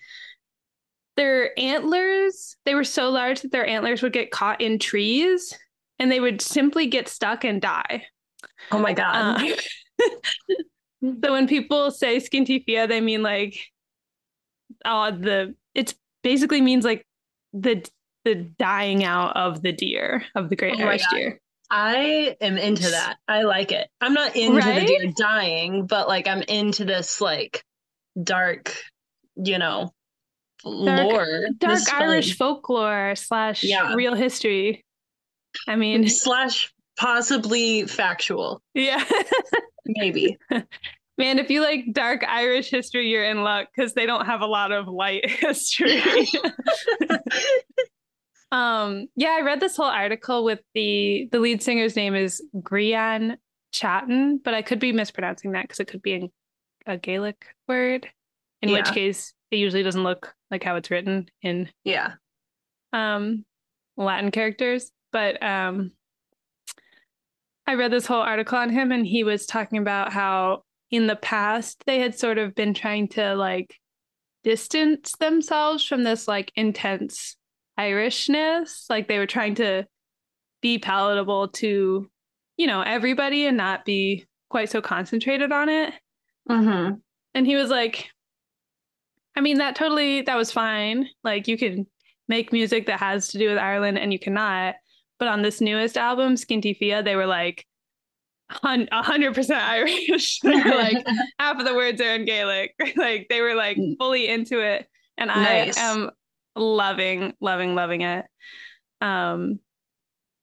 [1.18, 5.54] their antlers, they were so large that their antlers would get caught in trees
[6.00, 8.06] and they would simply get stuck and die.
[8.72, 9.42] Oh my God.
[9.42, 9.56] Uh,
[11.24, 13.60] so when people say Skinty Fia, they mean like,
[14.86, 17.06] uh, the, it's basically means like
[17.56, 17.88] the
[18.24, 21.40] the dying out of the deer of the great oh Irish deer.
[21.70, 23.18] I am into that.
[23.28, 23.88] I like it.
[24.02, 24.82] I'm not into right?
[24.82, 27.64] the deer dying, but like I'm into this like
[28.22, 28.76] dark,
[29.36, 29.94] you know,
[30.64, 31.46] dark, lore.
[31.58, 33.94] Dark Irish folklore slash yeah.
[33.94, 34.84] real history.
[35.68, 38.62] I mean slash possibly factual.
[38.74, 39.04] Yeah.
[39.86, 40.38] Maybe.
[41.18, 44.46] Man, if you like dark Irish history, you're in luck because they don't have a
[44.46, 46.02] lot of light history.
[48.52, 53.38] um, yeah, I read this whole article with the the lead singer's name is Grian
[53.72, 56.32] Chatten, but I could be mispronouncing that because it could be
[56.86, 58.10] a Gaelic word,
[58.62, 58.78] in yeah.
[58.78, 62.14] which case it usually doesn't look like how it's written in yeah
[62.92, 63.46] um
[63.96, 64.92] Latin characters.
[65.14, 65.92] But um
[67.68, 71.16] I read this whole article on him and he was talking about how in the
[71.16, 73.76] past they had sort of been trying to like
[74.44, 77.36] distance themselves from this like intense
[77.80, 78.90] Irishness.
[78.90, 79.86] Like they were trying to
[80.62, 82.10] be palatable to,
[82.58, 85.94] you know, everybody and not be quite so concentrated on it.
[86.50, 86.96] Mm-hmm.
[87.34, 88.10] And he was like,
[89.36, 91.10] I mean, that totally, that was fine.
[91.24, 91.88] Like you can
[92.28, 94.76] make music that has to do with Ireland and you cannot.
[95.20, 97.66] But on this newest album, Skinty Fia, they were like,
[98.52, 100.40] hundred percent Irish.
[100.44, 101.06] like
[101.40, 102.74] half of the words are in Gaelic.
[102.96, 103.96] like they were like mm.
[103.98, 105.78] fully into it, and nice.
[105.78, 106.12] I am
[106.56, 108.26] loving, loving, loving it.
[109.02, 109.60] Um,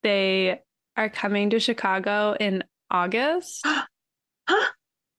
[0.03, 0.61] they
[0.97, 3.65] are coming to Chicago in August.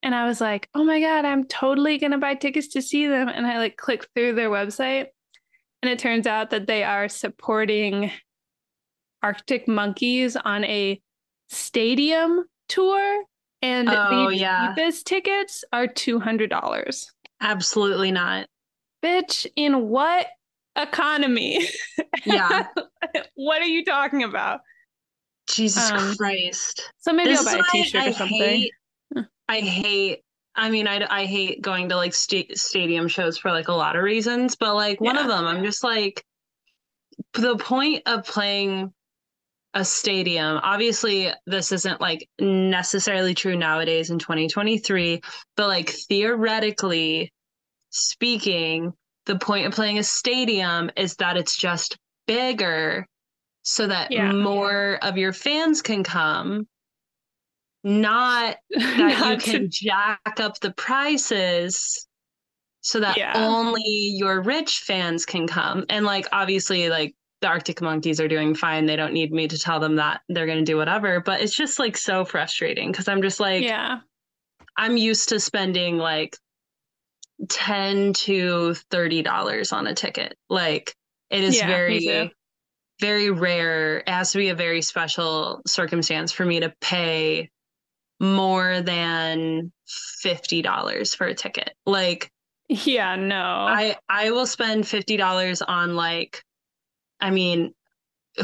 [0.02, 3.28] and I was like, oh my God, I'm totally gonna buy tickets to see them.
[3.28, 5.06] And I like clicked through their website,
[5.82, 8.10] and it turns out that they are supporting
[9.22, 11.00] Arctic Monkeys on a
[11.48, 13.24] stadium tour
[13.62, 14.74] and oh, the yeah.
[14.74, 17.06] cheapest tickets are $200.
[17.40, 18.46] Absolutely not.
[19.02, 20.26] Bitch, in what
[20.76, 21.66] economy?
[22.24, 22.66] Yeah.
[23.34, 24.60] what are you talking about?
[25.46, 26.90] Jesus um, Christ.
[26.98, 28.38] So maybe this I'll buy a t-shirt I, or something.
[28.38, 28.72] Hate,
[29.48, 30.20] I hate
[30.56, 33.96] I mean, I, I hate going to like st- stadium shows for like a lot
[33.96, 35.22] of reasons, but like one yeah.
[35.22, 36.24] of them, I'm just like,
[37.32, 38.92] the point of playing
[39.74, 40.60] a stadium.
[40.62, 45.20] Obviously, this isn't like necessarily true nowadays in 2023,
[45.56, 47.32] but like theoretically
[47.90, 48.92] speaking,
[49.26, 53.06] the point of playing a stadium is that it's just bigger
[53.62, 54.32] so that yeah.
[54.32, 56.68] more of your fans can come.
[57.82, 59.68] Not that not you can to...
[59.68, 62.06] jack up the prices
[62.80, 63.32] so that yeah.
[63.34, 65.84] only your rich fans can come.
[65.88, 68.86] And like obviously like the Arctic Monkeys are doing fine.
[68.86, 71.20] They don't need me to tell them that they're going to do whatever.
[71.20, 73.98] But it's just like so frustrating because I'm just like, yeah,
[74.78, 76.38] I'm used to spending like
[77.50, 80.38] 10 to $30 on a ticket.
[80.48, 80.94] Like
[81.28, 82.32] it is yeah, very,
[82.98, 83.98] very rare.
[83.98, 87.50] It has to be a very special circumstance for me to pay
[88.20, 89.70] more than
[90.24, 91.74] $50 for a ticket.
[91.84, 92.30] Like,
[92.70, 93.36] yeah, no.
[93.36, 96.42] I I will spend $50 on like
[97.20, 97.74] I mean,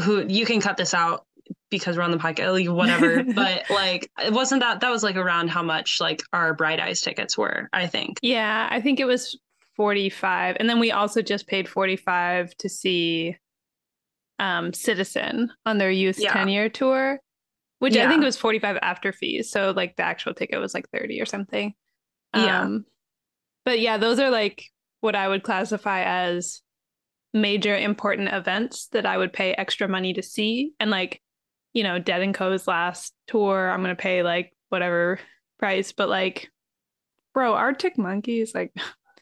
[0.03, 1.25] who you can cut this out
[1.69, 3.23] because we're on the podcast, whatever.
[3.35, 4.81] but like, it wasn't that.
[4.81, 7.69] That was like around how much like our Bright Eyes tickets were.
[7.73, 8.19] I think.
[8.21, 9.37] Yeah, I think it was
[9.75, 13.37] forty five, and then we also just paid forty five to see
[14.39, 16.33] um, Citizen on their youth yeah.
[16.33, 17.19] ten year tour,
[17.79, 18.05] which yeah.
[18.05, 19.49] I think was forty five after fees.
[19.49, 21.73] So like the actual ticket was like thirty or something.
[22.35, 22.61] Yeah.
[22.61, 22.85] Um,
[23.65, 24.65] but yeah, those are like
[25.01, 26.61] what I would classify as
[27.33, 30.73] major important events that I would pay extra money to see.
[30.79, 31.21] And like,
[31.73, 35.19] you know, Dead and Co.'s last tour, I'm gonna pay like whatever
[35.59, 35.91] price.
[35.91, 36.49] But like,
[37.33, 38.73] bro, Arctic Monkeys like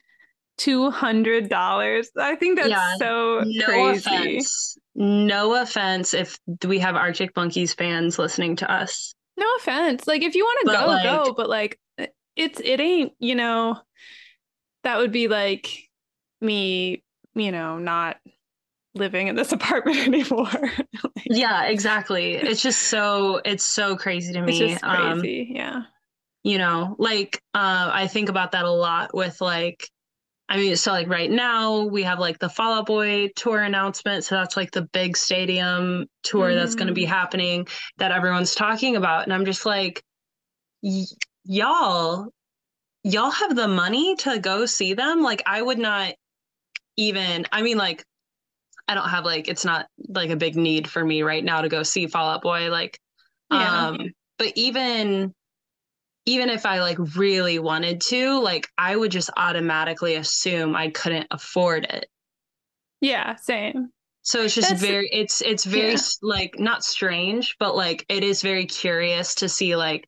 [0.58, 2.10] two hundred dollars.
[2.17, 4.10] I think that's yeah, so no crazy.
[4.10, 4.78] Offense.
[4.95, 9.13] No offense if we have Arctic Monkeys fans listening to us.
[9.38, 10.08] No offense.
[10.08, 11.34] Like if you want to go, like, go.
[11.34, 11.80] But like
[12.36, 13.80] it's it ain't, you know,
[14.84, 15.69] that would be like
[16.41, 17.04] me
[17.39, 18.17] you know, not
[18.95, 20.49] living in this apartment anymore.
[20.52, 22.34] like, yeah, exactly.
[22.34, 24.73] It's just so it's so crazy to me.
[24.73, 25.47] It's um, crazy.
[25.49, 25.82] Um, yeah.
[26.43, 29.88] You know, like uh, I think about that a lot with like
[30.52, 34.23] I mean, so like right now we have like the Fall Out Boy tour announcement.
[34.23, 37.10] So that's like the big stadium tour that's going to be Mm.
[37.10, 39.25] happening that everyone's talking about.
[39.25, 40.02] And I'm just like,
[40.82, 42.30] y'all,
[43.04, 45.21] y'all have the money to go see them.
[45.21, 46.15] Like, I would not
[47.00, 48.04] even, I mean, like,
[48.88, 51.70] I don't have like, it's not like a big need for me right now to
[51.70, 52.70] go see Fall Out Boy.
[52.70, 53.00] Like,
[53.52, 53.88] Yeah.
[53.88, 55.34] um, but even
[56.26, 61.28] even if I like really wanted to, like I would just automatically assume I couldn't
[61.32, 62.06] afford it.
[63.02, 63.90] Yeah, same.
[64.22, 65.98] So it's just That's- very it's it's very yeah.
[66.22, 70.08] like not strange, but like it is very curious to see like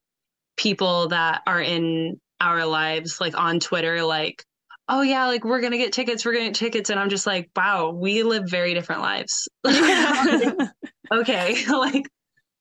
[0.58, 4.44] people that are in our lives like on Twitter like
[4.92, 7.50] oh yeah, like we're to get tickets, we're to get tickets and I'm just like
[7.56, 9.48] wow, we live very different lives.
[9.66, 12.06] okay, like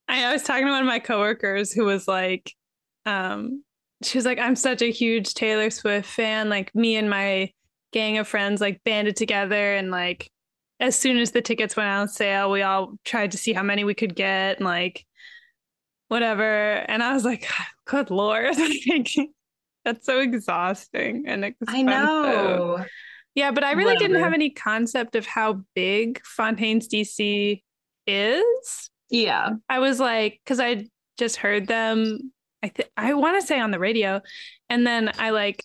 [0.08, 2.54] I, I was talking to one of my coworkers who was like,
[3.04, 3.62] um,
[4.02, 6.48] she was like, I'm such a huge Taylor Swift fan.
[6.48, 7.50] Like me and my
[7.92, 10.30] gang of friends like banded together and like
[10.78, 13.84] as soon as the tickets went on sale, we all tried to see how many
[13.84, 15.04] we could get and like
[16.08, 16.74] whatever.
[16.74, 17.48] And I was like,
[17.84, 18.54] good lord.
[19.84, 21.74] That's so exhausting and expensive.
[21.74, 22.84] I know.
[23.34, 27.62] Yeah, but I really didn't have any concept of how big Fontaines D.C.
[28.06, 28.90] is.
[29.08, 29.50] Yeah.
[29.68, 30.86] I was like, because I
[31.18, 32.32] just heard them.
[32.62, 34.20] I th- I want to say on the radio,
[34.68, 35.64] and then I like,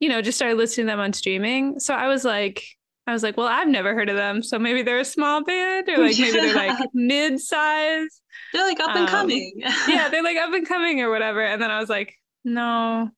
[0.00, 1.80] you know, just started listening to them on streaming.
[1.80, 2.62] So I was like,
[3.06, 5.88] I was like, well, I've never heard of them, so maybe they're a small band,
[5.88, 8.20] or like maybe they're like mid-size.
[8.52, 9.52] They're like up and Um, coming.
[9.88, 11.40] Yeah, they're like up and coming or whatever.
[11.40, 13.10] And then I was like, no,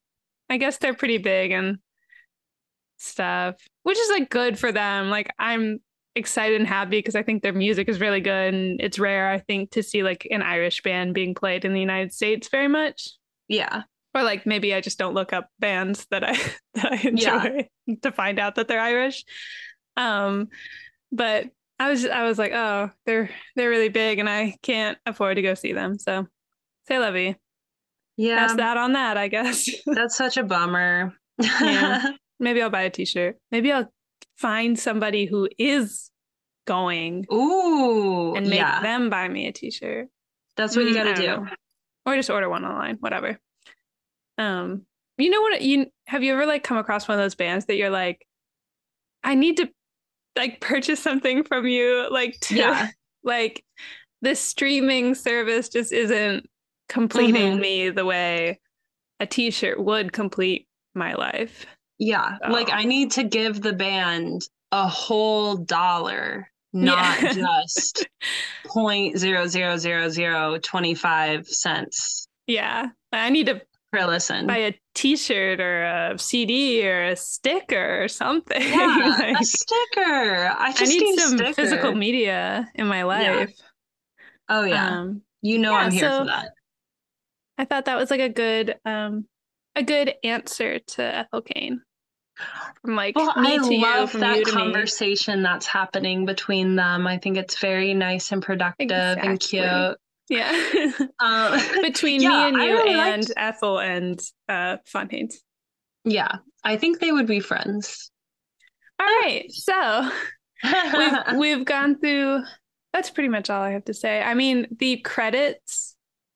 [0.51, 1.79] I guess they're pretty big and
[2.99, 5.11] stuff, which is like good for them.
[5.11, 5.81] Like I'm
[6.15, 9.39] excited and happy because I think their music is really good and it's rare, I
[9.39, 13.11] think, to see like an Irish band being played in the United States very much.
[13.49, 13.83] yeah.
[14.17, 16.35] Or like maybe I just don't look up bands that I
[16.75, 17.69] that I enjoy
[18.03, 19.25] to find out that they're Irish.
[19.97, 20.51] Um,
[21.11, 21.47] but
[21.81, 25.43] I was I was like, oh, they're they're really big and I can't afford to
[25.43, 25.99] go see them.
[25.99, 26.29] So
[26.87, 27.37] say Levy.
[28.17, 28.37] Yeah.
[28.37, 29.69] That's that on that, I guess.
[29.87, 31.13] That's such a bummer.
[31.41, 32.13] Yeah.
[32.41, 33.37] Maybe I'll buy a t-shirt.
[33.51, 33.91] Maybe I'll
[34.37, 36.11] find somebody who is
[36.67, 38.35] going Ooh.
[38.35, 38.81] and make yeah.
[38.83, 40.09] them buy me a t-shirt.
[40.57, 41.27] That's what you Mm, I got to do.
[41.27, 41.47] know.
[42.07, 43.39] Or just order one online, whatever.
[44.39, 44.83] Um,
[45.17, 47.77] you know what you have you ever like come across one of those bands that
[47.77, 48.27] you're like,
[49.23, 49.71] I need to
[50.37, 52.89] like purchase something from you, like to Yeah.
[53.25, 53.65] like
[54.23, 56.47] this streaming service just isn't
[56.89, 57.61] completing Mhm.
[57.61, 58.61] me the way
[59.21, 61.67] a t-shirt would complete my life.
[61.99, 62.39] Yeah.
[62.49, 64.43] Like I need to give the band
[64.73, 67.33] a whole dollar, not Yeah.
[67.73, 68.07] just
[68.67, 72.89] point zero zero zero zero twenty five cents Yeah.
[73.13, 74.49] I need to per listen.
[74.49, 78.61] buy a t-shirt or a CD or a sticker or something.
[78.69, 80.01] yeah, Like, a sticker.
[80.59, 81.55] I I just need some sticker.
[81.55, 83.55] physical media in my life.
[84.49, 84.99] Oh yeah.
[84.99, 86.49] Um, you know yeah, I'm here so- for that.
[87.59, 89.27] I thought that was like a good um
[89.77, 91.83] a good answer to Ethel Cain.
[92.83, 94.57] From like Well, me I to you, love from that you to me.
[94.57, 97.07] conversation that's happening between them.
[97.07, 99.59] I think it's very nice and productive and Exactly.
[99.61, 99.99] cute.
[100.31, 100.93] Yeah.
[101.21, 105.41] Um, Between Yeah, me and you really and liked- Ethel and uh Fontaines.
[106.05, 108.11] yeah, I think they would be friends.
[108.99, 109.45] All right.
[109.51, 110.11] So
[110.65, 112.41] we've we've gone through
[112.93, 114.23] that's pretty much all I have to say.
[114.23, 115.94] I mean, the credits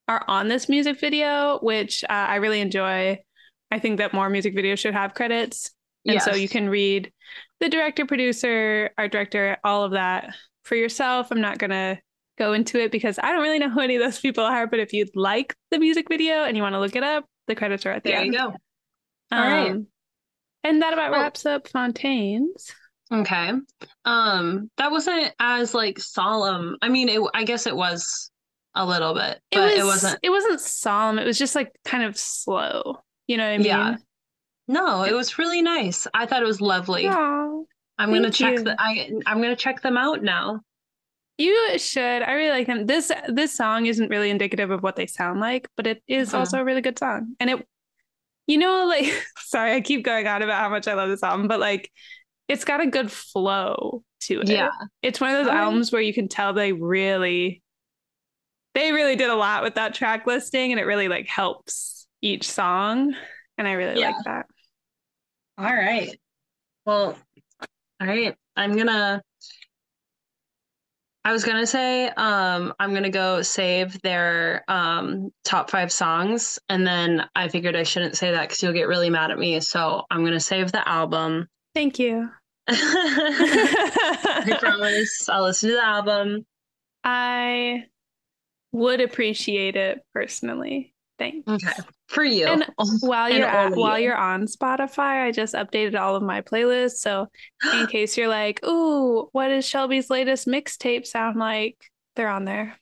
[0.09, 3.19] are on this music video, which uh, I really enjoy.
[3.71, 5.71] I think that more music videos should have credits.
[6.07, 7.13] And so you can read
[7.61, 11.31] the director, producer, art director, all of that for yourself.
[11.31, 11.99] I'm not going to
[12.39, 14.67] go into it because I don't really know who any of those people are.
[14.67, 17.55] But if you'd like the music video and you want to look it up, the
[17.55, 18.33] credits are at the There end.
[18.33, 18.47] you go.
[19.33, 19.71] All right.
[19.73, 19.87] Um,
[20.65, 22.73] And that about wraps up Fontaines.
[23.13, 23.53] Okay.
[24.07, 26.77] Um, that wasn't as like solemn.
[26.81, 28.31] I mean, it, I guess it was
[28.75, 30.19] a little bit, It but was, it wasn't.
[30.23, 31.19] It wasn't solemn.
[31.19, 33.01] It was just like kind of slow.
[33.27, 33.67] You know what I mean?
[33.67, 33.97] Yeah.
[34.69, 36.07] No, it was really nice.
[36.15, 37.07] I thought it was lovely.
[37.09, 37.63] Aw.
[37.99, 38.77] I'm gonna check the.
[38.79, 40.61] I I'm gonna check them out now.
[41.39, 42.23] You should.
[42.23, 42.87] I really like them.
[42.87, 46.39] This this song isn't really indicative of what they sound like, but it is Mhm.
[46.39, 47.35] also a really good song.
[47.41, 47.67] And it,
[48.47, 49.07] you know, like
[49.39, 51.91] sorry, I keep going on about how much I love this album, but like,
[52.49, 54.49] it's got a good flow to it.
[54.49, 54.71] Yeah.
[55.03, 55.65] it's one of those Alright.
[55.65, 57.63] albums where you can tell they really,
[58.79, 62.51] they really did a lot with that track listing, and it really like helps each
[62.51, 63.15] song.
[63.57, 64.13] And I really Yeah.
[64.13, 64.47] like that.
[65.59, 66.17] All right.
[66.87, 67.19] Well,
[68.01, 68.37] all right.
[68.57, 69.23] I'm gonna.
[71.25, 76.87] I was gonna say, um, I'm gonna go save their um top five songs, and
[76.87, 79.61] then I figured I shouldn't say that because you'll get really mad at me.
[79.61, 81.49] So I'm gonna save the album.
[81.75, 82.31] Thank you.
[82.69, 86.47] I promise I'll listen to the album.
[87.05, 87.87] I
[88.73, 90.95] would appreciate it personally.
[91.19, 91.49] Thanks.
[91.49, 91.73] Okay,
[92.07, 92.47] for you.
[92.47, 92.67] And
[93.01, 94.07] while you're at, while you.
[94.07, 96.99] you're on Spotify, I just updated all of my playlists.
[96.99, 97.27] So
[97.73, 101.77] in case you're like, "Ooh, what does Shelby's latest mixtape sound like?"
[102.15, 102.77] They're on there.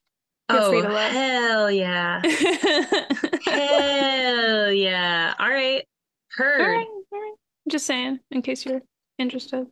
[0.50, 2.22] Feel oh hell yeah,
[3.44, 5.34] hell yeah!
[5.40, 5.84] All right,
[6.30, 6.60] heard.
[6.60, 7.34] right, all right.
[7.68, 8.82] Just saying, in case you're
[9.18, 9.66] interested.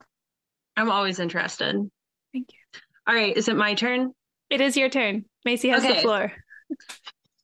[0.77, 1.77] I'm always interested.
[2.33, 2.81] Thank you.
[3.07, 4.12] All right, is it my turn?
[4.51, 5.27] It is your turn.
[5.45, 6.33] Macy has the floor.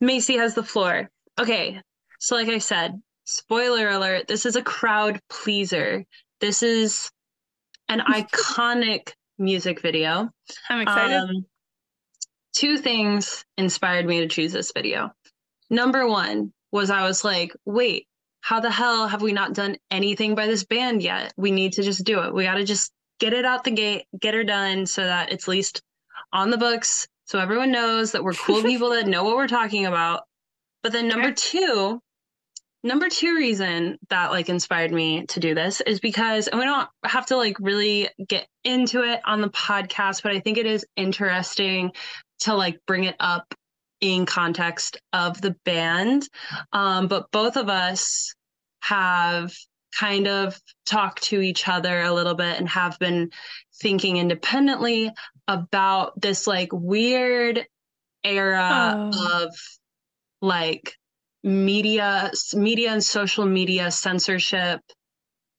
[0.00, 1.10] Macy has the floor.
[1.38, 1.80] Okay.
[2.18, 6.04] So, like I said, spoiler alert, this is a crowd pleaser.
[6.40, 7.10] This is
[7.88, 10.30] an iconic music video.
[10.68, 11.16] I'm excited.
[11.16, 11.46] Um,
[12.54, 15.10] two things inspired me to choose this video.
[15.68, 18.06] Number one was I was like, wait,
[18.40, 21.32] how the hell have we not done anything by this band yet?
[21.36, 22.34] We need to just do it.
[22.34, 25.44] We got to just get it out the gate, get her done so that it's
[25.44, 25.82] at least
[26.32, 29.86] on the books so everyone knows that we're cool people that know what we're talking
[29.86, 30.24] about.
[30.82, 32.02] But then number two,
[32.82, 36.88] number two reason that like inspired me to do this is because and we don't
[37.04, 40.84] have to like really get into it on the podcast, but I think it is
[40.96, 41.92] interesting
[42.40, 43.54] to like bring it up
[44.00, 46.28] in context of the band.
[46.72, 48.34] Um, but both of us
[48.82, 49.54] have
[49.96, 53.30] kind of talked to each other a little bit and have been
[53.80, 55.12] thinking independently
[55.50, 57.66] about this like weird
[58.22, 59.38] era Oh.
[59.44, 59.54] of
[60.40, 60.94] like
[61.42, 64.80] media media and social media censorship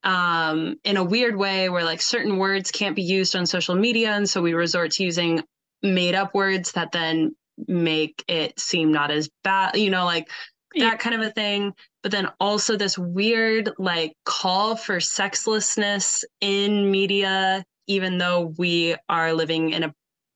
[0.03, 4.11] um in a weird way where like certain words can't be used on social media
[4.11, 5.43] and so we resort to using
[5.83, 7.35] made up words that then
[7.67, 10.95] make it seem not as bad you know like that Yeah.
[10.97, 17.63] kind of a thing but then also this weird like call for sexlessness in media
[17.91, 19.93] even though we are living in a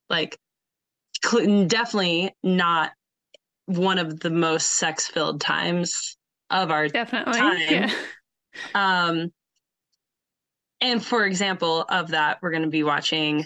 [0.10, 0.38] like
[1.24, 2.92] definitely not
[3.66, 6.18] one of the most sex filled times
[6.50, 7.40] of our Definitely.
[7.40, 7.58] time.
[7.70, 7.92] Yeah.
[8.76, 9.32] um
[10.82, 13.46] and for example of that we're going to be watching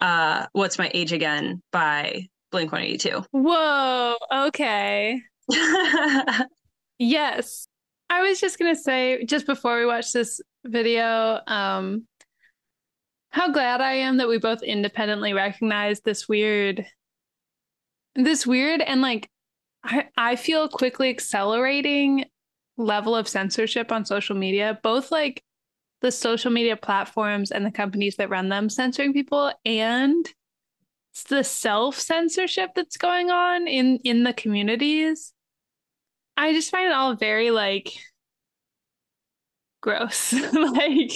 [0.00, 4.16] uh what's my age again by blink 182 Whoa.
[4.46, 5.20] Okay.
[6.98, 7.68] Yes.
[8.10, 12.06] I was just gonna say just before we watch this video, um,
[13.38, 16.84] how glad I am that we both independently recognize this weird,
[18.16, 19.30] this weird and like
[19.84, 22.24] I I feel quickly accelerating
[22.76, 25.40] level of censorship on social media, both like
[26.00, 30.26] the social media platforms and the companies that run them censoring people and
[31.28, 35.32] the self censorship that's going on in in the communities.
[36.36, 37.92] I just find it all very like
[39.80, 41.12] gross, like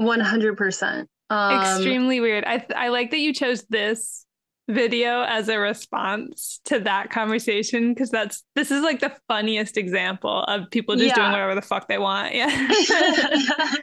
[0.00, 2.44] 100% um extremely weird.
[2.44, 4.26] I I like that you chose this
[4.66, 10.42] video as a response to that conversation because that's this is like the funniest example
[10.44, 12.34] of people just doing whatever the fuck they want.
[12.34, 12.48] Yeah.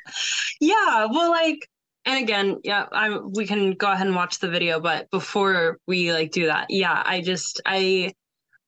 [0.59, 1.67] yeah well like
[2.05, 6.11] and again yeah i we can go ahead and watch the video but before we
[6.13, 8.11] like do that yeah i just i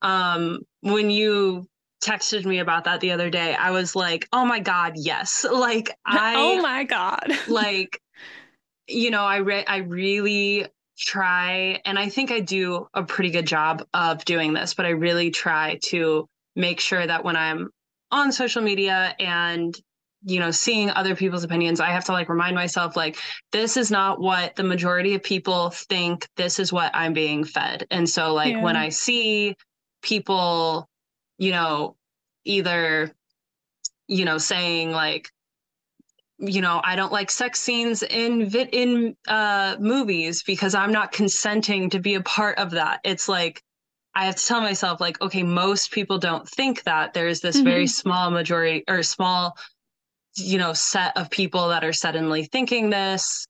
[0.02, 1.66] um when you
[2.04, 5.90] texted me about that the other day i was like oh my god yes like
[6.04, 7.32] i oh my god.
[7.48, 7.98] like
[8.86, 10.66] you know i re- i really
[10.98, 14.90] try and i think i do a pretty good job of doing this but i
[14.90, 17.70] really try to make sure that when i'm
[18.10, 19.76] on social media and
[20.24, 23.18] you know seeing other people's opinions i have to like remind myself like
[23.52, 26.26] this is not what the majority of people think.
[26.36, 27.86] This is what i'm being fed.
[27.90, 29.54] And so like when i see
[30.02, 30.88] people
[31.38, 31.96] you know
[32.44, 33.12] either
[34.06, 35.30] you know saying like
[36.48, 38.42] you know i don't like sex scenes in
[38.72, 43.00] in uh movies because i'm not consenting to be a part of that.
[43.04, 43.62] It's like
[44.14, 47.84] i have to tell myself like okay most people don't think that there's this very
[47.84, 47.90] Mhm.
[47.90, 49.56] small majority or small
[50.36, 53.46] you know set of people that are suddenly thinking this.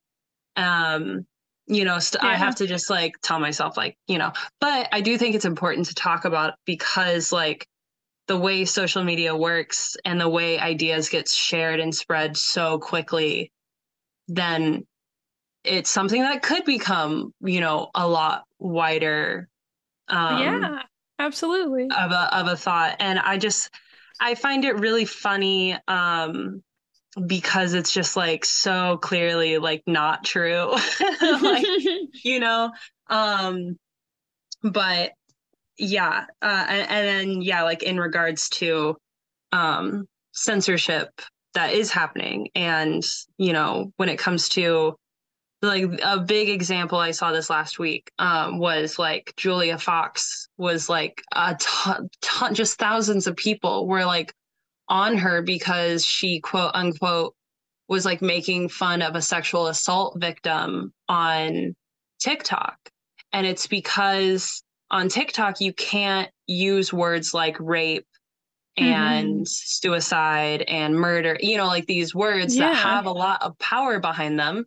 [0.57, 1.27] Um
[1.67, 4.31] you know st- i have to just like tell myself like you know
[4.61, 7.67] but i do think it's important to talk about because like
[8.27, 13.53] the way social media works and the way ideas get shared and spread so quickly
[14.29, 14.87] then
[15.63, 19.49] it's something that could become you know a lot wider
[20.09, 20.83] um yeah,
[21.19, 21.85] absolutely.
[21.85, 23.71] of a of a thought and i just
[24.21, 26.63] i find it really funny um
[27.27, 30.75] because it's just like so clearly like not true
[31.23, 31.65] like
[32.25, 32.73] you know
[33.09, 33.79] um,
[34.63, 35.13] but
[35.79, 38.97] yeah, uh, and, and then yeah, like in regards to
[39.53, 41.09] um censorship
[41.55, 43.03] that is happening, and
[43.39, 44.97] you know when it comes to
[45.63, 50.89] like a big example I saw this last week um, was like Julia Fox was
[50.89, 54.33] like a ton, ton, just thousands of people were like
[54.89, 57.35] on her because she quote unquote
[57.89, 61.75] was like making fun of a sexual assault victim on
[62.21, 62.77] TikTok.
[63.33, 68.07] And it's because on TikTok, you can't use words like rape
[68.77, 69.43] and mm-hmm.
[69.45, 72.71] suicide and murder, you know, like these words yeah.
[72.71, 74.65] that have a lot of power behind them,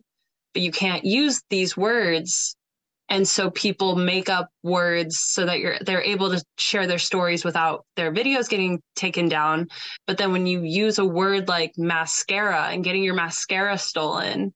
[0.54, 2.56] but you can't use these words
[3.08, 7.44] and so people make up words so that you're they're able to share their stories
[7.44, 9.66] without their videos getting taken down
[10.06, 14.52] but then when you use a word like mascara and getting your mascara stolen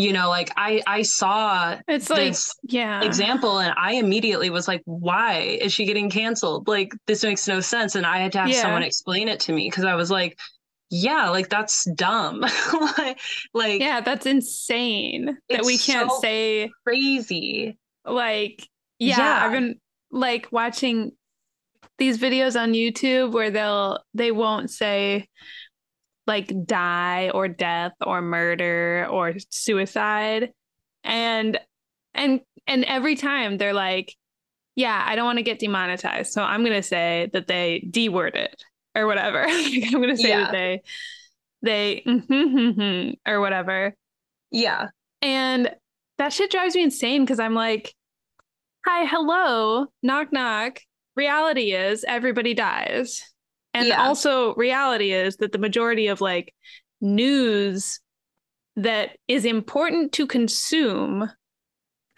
[0.00, 3.02] you know like i i saw it's like yeah.
[3.02, 6.66] example and i immediately was like why is she getting canceled?
[6.68, 7.94] Like this makes no sense.
[7.94, 8.62] And i had to have yeah.
[8.62, 10.38] someone explain it to me because i was like
[10.90, 12.44] yeah like that's dumb.
[13.54, 17.78] Like yeah that's insane that we can't so say crazy.
[18.04, 18.66] Like
[18.98, 19.46] yeah, yeah.
[19.46, 19.80] I've been
[20.10, 21.12] like watching
[21.98, 25.28] these videos on youtube where they'll they won't say
[26.30, 30.52] like die or death or murder or suicide
[31.04, 31.58] and
[32.14, 34.16] and and every time they're like
[34.76, 38.34] yeah i don't want to get demonetized so i'm going to say that they d-word
[38.34, 38.64] it
[38.94, 39.42] or whatever.
[39.48, 40.50] I'm gonna say yeah.
[40.50, 40.82] that they
[41.62, 43.94] they or whatever.
[44.50, 44.88] Yeah.
[45.22, 45.70] And
[46.18, 47.94] that shit drives me insane because I'm like,
[48.86, 50.80] hi, hello, knock knock.
[51.16, 53.22] Reality is everybody dies.
[53.72, 54.02] And yeah.
[54.02, 56.54] also reality is that the majority of like
[57.00, 58.00] news
[58.76, 61.30] that is important to consume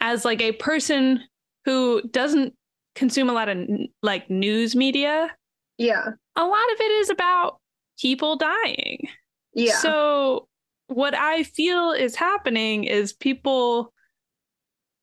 [0.00, 1.20] as like a person
[1.64, 2.54] who doesn't
[2.94, 3.58] consume a lot of
[4.02, 5.30] like news media
[5.78, 6.04] yeah.
[6.36, 7.58] A lot of it is about
[7.98, 9.08] people dying.
[9.54, 9.74] Yeah.
[9.78, 10.48] So
[10.86, 13.91] what I feel is happening is people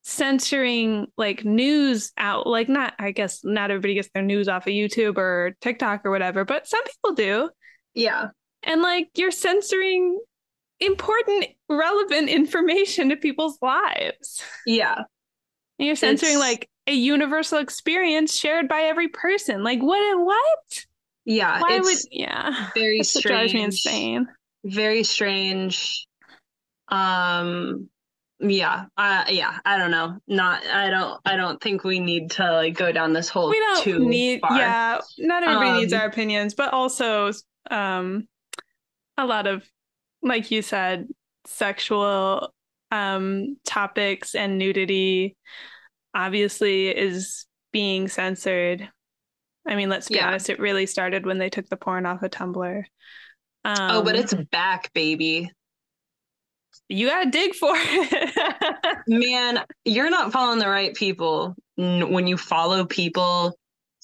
[0.02, 4.72] censoring like news out like not I guess not everybody gets their news off of
[4.72, 7.50] YouTube or TikTok or whatever, but some people do.
[7.94, 8.28] Yeah.
[8.64, 10.20] And like you're censoring
[10.80, 14.42] important relevant information to people's lives.
[14.66, 14.96] Yeah.
[15.78, 16.42] And you're censoring it's...
[16.42, 19.64] like a universal experience shared by every person.
[19.64, 20.20] Like what?
[20.20, 20.86] What?
[21.26, 22.70] Yeah, Why would yeah?
[22.74, 23.24] Very strange.
[23.24, 24.28] Drives me insane.
[24.64, 26.08] Very strange.
[26.88, 27.90] Um.
[28.40, 28.86] Yeah.
[28.96, 29.58] Uh, yeah.
[29.66, 30.18] I don't know.
[30.28, 30.66] Not.
[30.66, 31.20] I don't.
[31.26, 33.50] I don't think we need to like go down this whole.
[33.50, 34.42] We don't need.
[34.42, 34.58] Far.
[34.58, 35.02] Yeah.
[35.18, 37.32] Not everybody um, needs our opinions, but also,
[37.70, 38.28] um,
[39.18, 39.64] a lot of,
[40.22, 41.08] like you said,
[41.46, 42.54] sexual
[42.92, 45.36] um topics and nudity
[46.16, 48.90] obviously is being censored.
[49.68, 50.28] I mean, let's be yeah.
[50.28, 52.84] honest, it really started when they took the porn off of Tumblr.
[53.66, 55.52] Um, oh, but it's back, baby.
[56.88, 58.98] You gotta dig for it.
[59.08, 63.56] Man, you're not following the right people when you follow people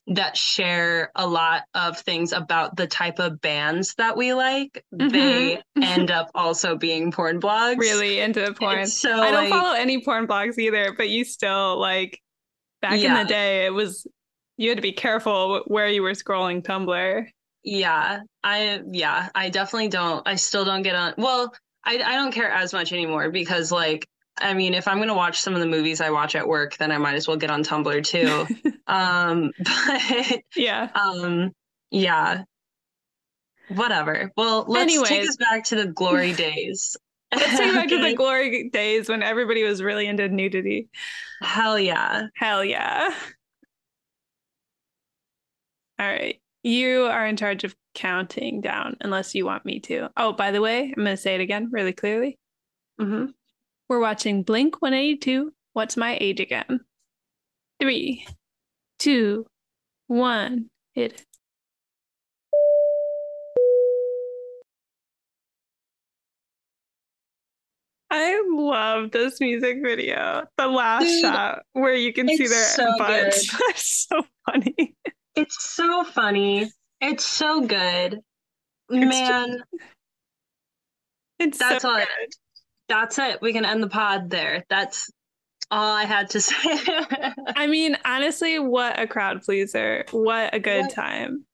[0.07, 5.09] that share a lot of things about the type of bands that we like, mm-hmm.
[5.09, 7.80] they end up also being porn blogs.
[7.80, 8.86] Really into porn.
[8.86, 12.22] so I don't like, follow any porn blogs either, but you still like
[12.82, 13.20] back yeah.
[13.20, 14.05] in the day, it was
[14.57, 17.26] you had to be careful where you were scrolling Tumblr.
[17.63, 20.26] Yeah, I yeah, I definitely don't.
[20.28, 21.16] I still don't get on.
[21.18, 21.51] Well,
[21.86, 24.08] I I don't care as much anymore because like
[24.38, 26.76] I mean, if I'm going to watch some of the movies I watch at work,
[26.78, 28.72] then I might as well get on Tumblr too.
[28.88, 31.52] um, but yeah, um,
[31.90, 32.44] yeah,
[33.70, 34.32] whatever.
[34.36, 35.10] Well, let's Anyways.
[35.10, 36.98] take us back to the glory days.
[37.36, 40.90] let's take us back to the glory days when everybody was really into nudity.
[41.42, 42.28] Hell yeah.
[42.36, 43.14] Hell yeah.
[45.98, 46.42] All right.
[46.64, 50.10] You are in charge of counting down unless you want me to.
[50.18, 52.38] Oh, by the way, I'm going to say it again really clearly.
[53.02, 53.32] Mm-hmm.
[53.89, 55.52] We're watching Blink 182.
[55.74, 56.82] What's my age again?
[57.80, 58.26] Three,
[59.00, 59.46] two,
[60.08, 61.26] one, hit it.
[68.12, 70.46] I love this music video.
[70.58, 73.54] The last Dude, shot where you can see their so butts.
[73.70, 74.96] It's so funny.
[75.36, 76.72] It's so funny.
[77.02, 78.20] It's so good.
[78.89, 79.48] It's Man.
[79.48, 79.84] Just,
[81.38, 82.08] it's that's so all good
[82.88, 83.41] that's it.
[83.41, 84.66] We can end the pod there.
[84.70, 85.12] That's
[85.72, 86.80] all I had to say.
[87.56, 90.06] I mean, honestly, what a crowd pleaser.
[90.12, 91.46] What a good what, time.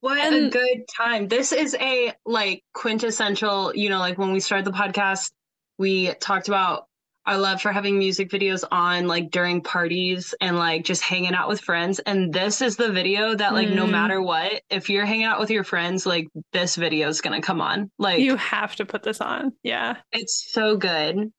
[0.00, 1.28] What and, a good time.
[1.28, 5.32] This is a like quintessential, you know, like when we started the podcast,
[5.78, 6.86] we talked about
[7.26, 11.48] I love for having music videos on like during parties and like just hanging out
[11.48, 11.98] with friends.
[12.00, 13.90] And this is the video that like no Mm.
[13.90, 17.60] matter what, if you're hanging out with your friends, like this video is gonna come
[17.60, 17.90] on.
[17.98, 19.52] Like You have to put this on.
[19.64, 19.96] Yeah.
[20.12, 21.32] it's so good.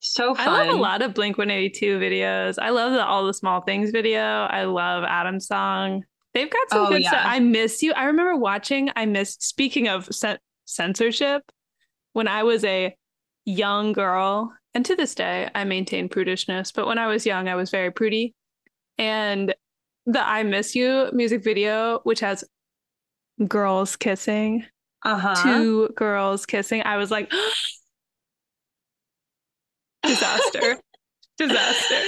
[0.00, 0.48] So fun.
[0.48, 2.56] I love a lot of Blink 182 videos.
[2.60, 4.20] I love the All the Small Things video.
[4.22, 6.04] I love Adam's song.
[6.34, 7.10] They've got some Oh, good yeah.
[7.10, 7.22] stuff.
[7.26, 7.92] I miss you.
[7.92, 11.42] I remember watching, I missed, speaking of cen- censorship,
[12.12, 12.94] when I was a
[13.46, 17.54] young girl, and to this day, I maintain prudishness, but when I was young, I
[17.54, 18.34] was very prudy.
[18.98, 19.54] And
[20.06, 22.44] the I Miss You music video, which has
[23.46, 24.64] girls kissing,
[25.04, 25.34] uh-huh.
[25.42, 27.30] two girls kissing, I was like,
[30.02, 30.80] disaster.
[31.38, 32.00] disaster.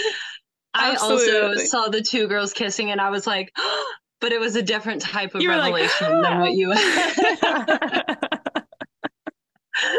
[0.75, 3.53] I also saw the two girls kissing and I was like,
[4.21, 6.75] but it was a different type of You were like, revelation than what you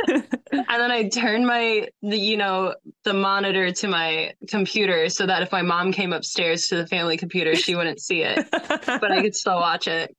[0.08, 5.42] and then I turned my the you know the monitor to my computer so that
[5.42, 9.22] if my mom came upstairs to the family computer she wouldn't see it but I
[9.22, 10.16] could still watch it.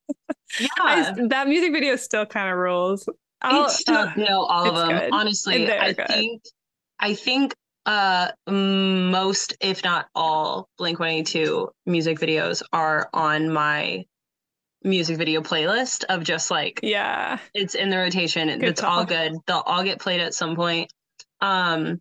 [0.60, 0.68] Yeah.
[0.80, 3.08] I- that music video still kind of rules.
[3.42, 5.10] I'll- it's still uh, no all of them good.
[5.12, 6.06] honestly I good.
[6.08, 6.42] think
[7.00, 7.54] I think
[7.86, 14.04] uh most if not all Blink 182 music videos are on my
[14.84, 17.38] music video playlist of just like yeah.
[17.54, 18.46] it's in the rotation.
[18.48, 19.34] Good it's all good.
[19.46, 20.92] They'll all get played at some point.
[21.40, 22.00] Um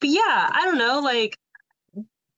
[0.00, 1.36] but yeah I don't know like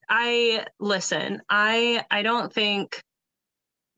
[0.08, 3.00] I listen I I don't think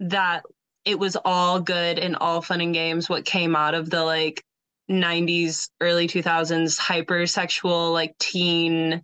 [0.00, 0.42] that
[0.84, 4.44] it was all good and all fun and games what came out of the like
[4.90, 9.02] 90s early 2000s hypersexual like teen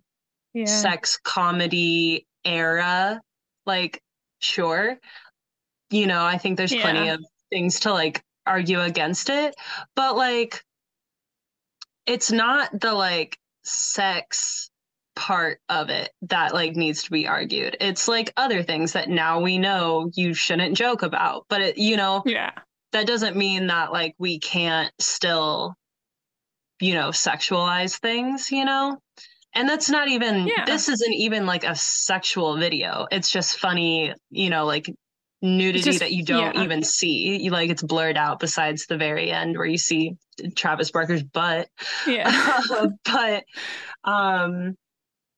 [0.53, 0.65] Yeah.
[0.65, 3.19] sex comedy era.
[3.65, 4.01] Like
[4.39, 4.97] sure
[5.91, 7.19] you know i think there's plenty of
[7.49, 9.53] things to like argue against it
[9.95, 10.63] but like
[12.05, 14.69] it's not the like sex
[15.15, 19.39] part of it that like needs to be argued it's like other things that now
[19.41, 22.51] we know you shouldn't joke about but it you know Yeah.
[22.93, 25.75] that doesn't mean that like we can't still
[26.79, 28.97] you know sexualize things you know
[29.53, 30.65] and that's not even Yeah.
[30.65, 34.89] this isn't even like a sexual video it's just funny you know like
[35.41, 36.63] nudity just- that you don't yeah.
[36.63, 40.15] even see you like it's blurred out besides the very end where you see
[40.55, 41.67] travis barker's butt
[42.07, 42.59] Yeah.
[43.05, 43.43] but
[44.03, 44.75] um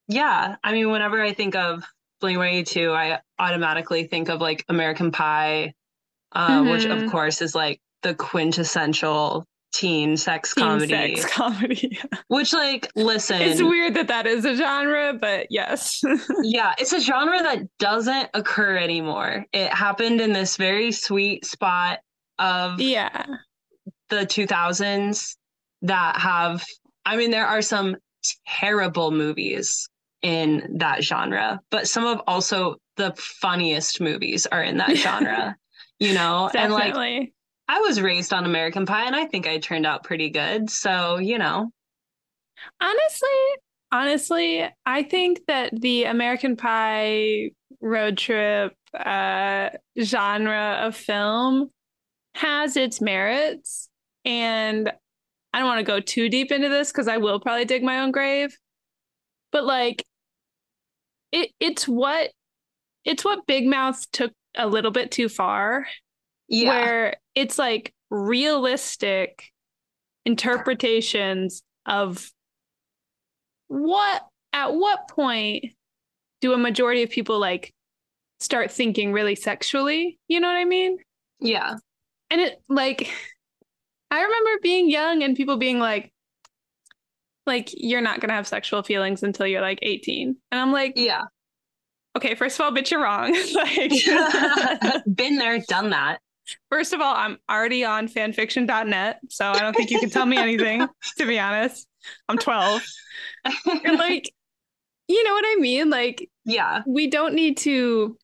[0.10, 1.84] yeah i mean whenever i think of
[2.20, 5.74] blink 182 i automatically think of like american pie
[6.34, 7.12] uh, which of Mhm.
[7.12, 11.99] course is like the quintessential teen sex Teen comedy sex comedy.
[12.28, 16.01] which like listen it's weird that that is a genre, but yes.
[16.43, 21.99] yeah it's a genre that doesn't occur anymore it happened in this very sweet spot
[22.39, 23.26] of yeah.
[24.09, 25.36] the 2000s
[25.82, 26.63] that have
[27.05, 27.95] i mean there are some
[28.47, 29.89] terrible movies
[30.21, 35.55] in that genre but some of also the funniest movies are in that genre
[35.99, 37.34] you know and like Definitely.
[37.68, 41.18] I was raised on american pie and i think i turned out pretty good so
[41.18, 41.72] you know
[42.80, 43.30] honestly,
[43.91, 47.51] honestly, I think that the American Pie
[47.82, 49.70] road trip uh,
[50.01, 51.70] genre of film
[52.36, 53.89] has its merits.
[54.26, 54.91] And
[55.53, 57.99] I don't want to go too deep into this because I will probably dig my
[57.99, 58.57] own grave.
[59.51, 60.03] But like
[61.32, 62.32] it it's what
[63.05, 65.86] it's what Big Mouth took a little bit too far
[66.54, 66.70] yeah.
[66.70, 69.51] where it's like realistic
[70.26, 72.32] interpretations of
[73.68, 74.24] what
[74.54, 75.66] at what point
[76.41, 77.74] do a majority of people like
[78.39, 80.20] start thinking really sexually?
[80.28, 80.97] You know what i mean?
[81.39, 81.76] Yeah.
[82.30, 83.10] And it like
[84.12, 86.12] i remember being young and people being like
[87.45, 90.93] like you're not going to have sexual feelings until you're like 18 and i'm like
[90.95, 91.24] yeah.
[92.16, 93.36] Okay first of all bitch you're wrong.
[93.54, 96.20] Like been there done that
[96.70, 100.38] First of all, I'm already on fanfiction.net, so I don't think you can tell me
[100.38, 100.88] anything,
[101.18, 101.88] to be honest.
[102.28, 102.84] I'm 12.
[103.86, 104.32] And like,
[105.08, 105.89] you know what I mean?
[105.89, 108.18] Like, yeah we don't need to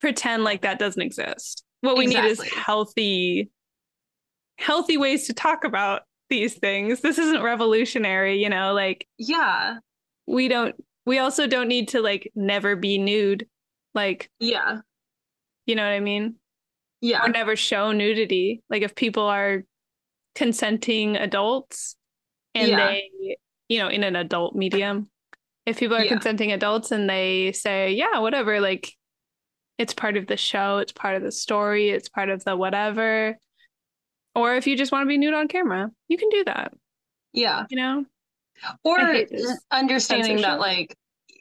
[0.00, 1.64] pretend like that doesn't exist.
[1.82, 3.50] What we need is healthy,
[4.58, 7.00] healthy ways to talk about these things.
[7.00, 9.78] This isn't revolutionary, you know, like yeah
[10.26, 10.74] we don't
[11.06, 13.46] we also don't need to like never be nude.
[13.94, 14.80] Like, yeah
[15.70, 16.34] you know what I mean?
[17.00, 18.62] Yeah or never show nudity.
[18.70, 19.64] Like if people are
[20.34, 21.96] consenting adults
[22.54, 22.76] and Yeah.
[22.88, 23.36] they,
[23.68, 25.08] you know, in an adult medium,
[25.66, 26.08] if people are Yeah.
[26.10, 28.94] consenting adults and they say, yeah, whatever, like
[29.78, 33.36] it's part of the show, it's part of the story, it's part of the whatever.
[34.34, 36.72] Or if you just want to be nude on camera, you can do that,
[37.32, 38.04] yeah you know?
[38.84, 38.98] or
[39.70, 40.94] understanding that like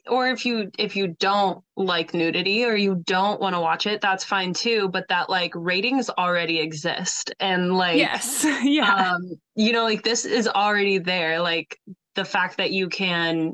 [0.10, 4.02] or if you if you don't like nudity or you don't want to watch it
[4.02, 8.46] that's fine too but that like ratings already exist and like yes.
[8.64, 9.14] yeah.
[9.14, 11.80] um you know like this is already there like
[12.16, 13.54] the fact that you can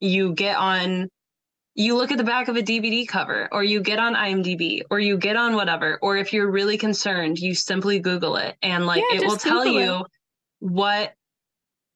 [0.00, 1.08] you get on
[1.74, 5.00] you look at the back of a DVD cover or you get on IMDb or
[5.00, 9.02] you get on whatever or if you're really concerned you simply google it and like
[9.10, 10.04] Yeah, it will just tell Google you
[10.58, 11.14] what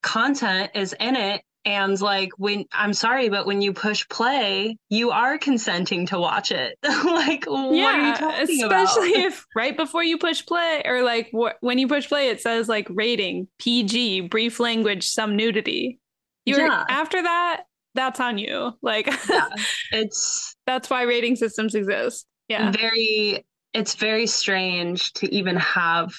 [0.02, 5.10] content is in it and like when I'm sorry but when you push play you
[5.10, 8.96] are consenting to watch it like what are you yeah, especially about
[9.26, 12.68] if right before you push play or like wh- when you push play, it says
[12.68, 15.98] like rating PG, brief language, some nudity.
[16.44, 16.84] You're Yeah.
[16.88, 17.64] after that,
[17.94, 18.72] that's on you.
[18.82, 19.48] Like yeah
[19.92, 22.26] it's that's why rating systems exist.
[22.48, 22.70] Yeah.
[22.70, 23.44] very
[23.74, 26.14] it's very strange to even have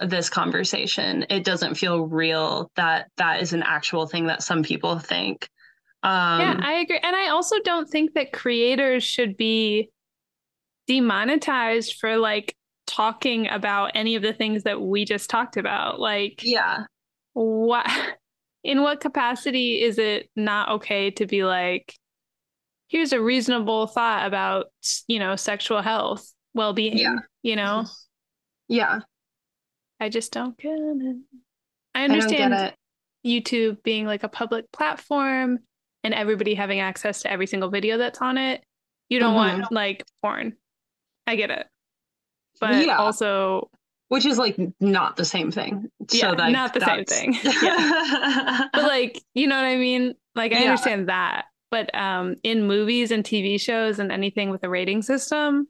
[0.00, 4.98] this conversation it doesn't feel real that that is an actual thing that some people
[4.98, 5.48] think
[6.04, 7.00] um yeah, I agree.
[7.02, 9.90] And I also don't think that creators should be
[10.86, 12.54] demonetized for like
[12.86, 15.98] talking about any of the things that we just talked about.
[15.98, 16.84] Like yeah
[17.34, 17.86] what
[18.64, 21.94] in what capacity is it not okay to be like
[22.88, 24.66] here's a reasonable thought about
[25.06, 27.16] you know sexual health well-being Yeah.
[27.42, 27.84] you know
[28.68, 29.00] yeah
[30.00, 31.16] i just don't get it.
[31.94, 32.74] I i understand get it.
[33.26, 35.58] Youtube being like a public platform
[36.04, 38.62] and everybody having access to every single video that's on it.
[39.08, 39.58] You don't Mhm.
[39.60, 40.56] want like porn.
[41.26, 41.66] I get it.
[42.60, 42.96] But Yeah.
[42.98, 43.70] also
[44.08, 45.90] which is like not the same thing.
[46.12, 47.32] Yeah, so not the same that's- thing.
[48.72, 50.14] but like you know what i mean?
[50.34, 50.70] Like i Yeah.
[50.70, 51.46] understand that.
[51.70, 55.68] But um in movies and tv shows and anything with a rating system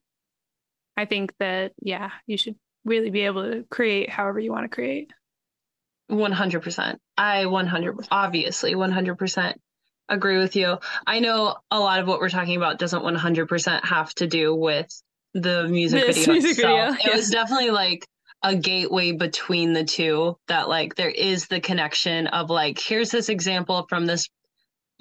[0.96, 2.56] i think that yeah you should
[2.88, 5.12] really be able to create however you want to create
[6.10, 6.96] 100%.
[7.16, 9.54] I 100 obviously 100%
[10.08, 10.78] agree with you.
[11.06, 14.88] I know a lot of what we're talking about doesn't 100% have to do with
[15.34, 16.32] the music This video.
[16.32, 16.98] music video, itself.
[17.04, 17.10] yeah.
[17.10, 18.06] It was definitely like
[18.42, 23.28] a gateway between the two that like there is the connection of like here's this
[23.28, 24.28] example from this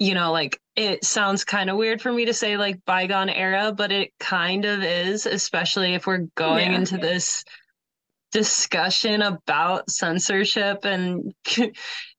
[0.00, 3.72] you know like it sounds kind of weird for me to say like bygone era
[3.72, 6.78] but it kind of is especially if we're going Yeah.
[6.78, 7.44] into this
[8.32, 11.32] discussion about censorship and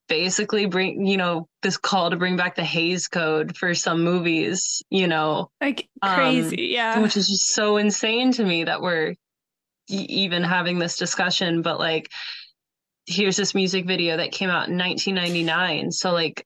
[0.08, 4.82] basically bring you know this call to bring back the Hays Code for some movies
[4.90, 5.52] you know?
[5.62, 7.00] Like Um, crazy yeah.
[7.00, 9.14] which is just so insane to me that we're
[9.88, 12.10] even having this discussion but like
[13.06, 16.46] here's this music video that came out in 1999 so like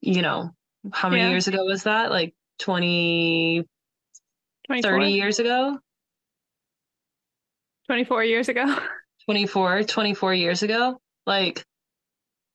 [0.00, 0.50] you know
[0.92, 1.28] how many Yeah.
[1.30, 2.10] years ago was that?
[2.10, 3.64] Like 20
[4.66, 5.78] 24, 30 years ago
[7.90, 8.64] 24 years ago?
[9.24, 11.00] 24 24 years ago?
[11.26, 11.64] Like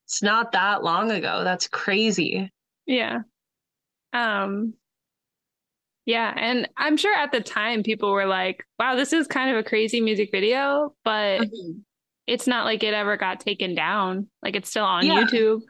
[0.08, 1.44] it's not that long ago.
[1.44, 2.50] That's crazy.
[2.86, 3.20] Yeah.
[4.14, 4.76] Um
[6.08, 9.58] yeah and i'm sure at the time people were like wow this is kind of
[9.58, 11.42] a crazy music video but
[12.28, 14.28] it's not like it ever got taken down.
[14.44, 15.24] Like it's still on Yeah.
[15.24, 15.62] YouTube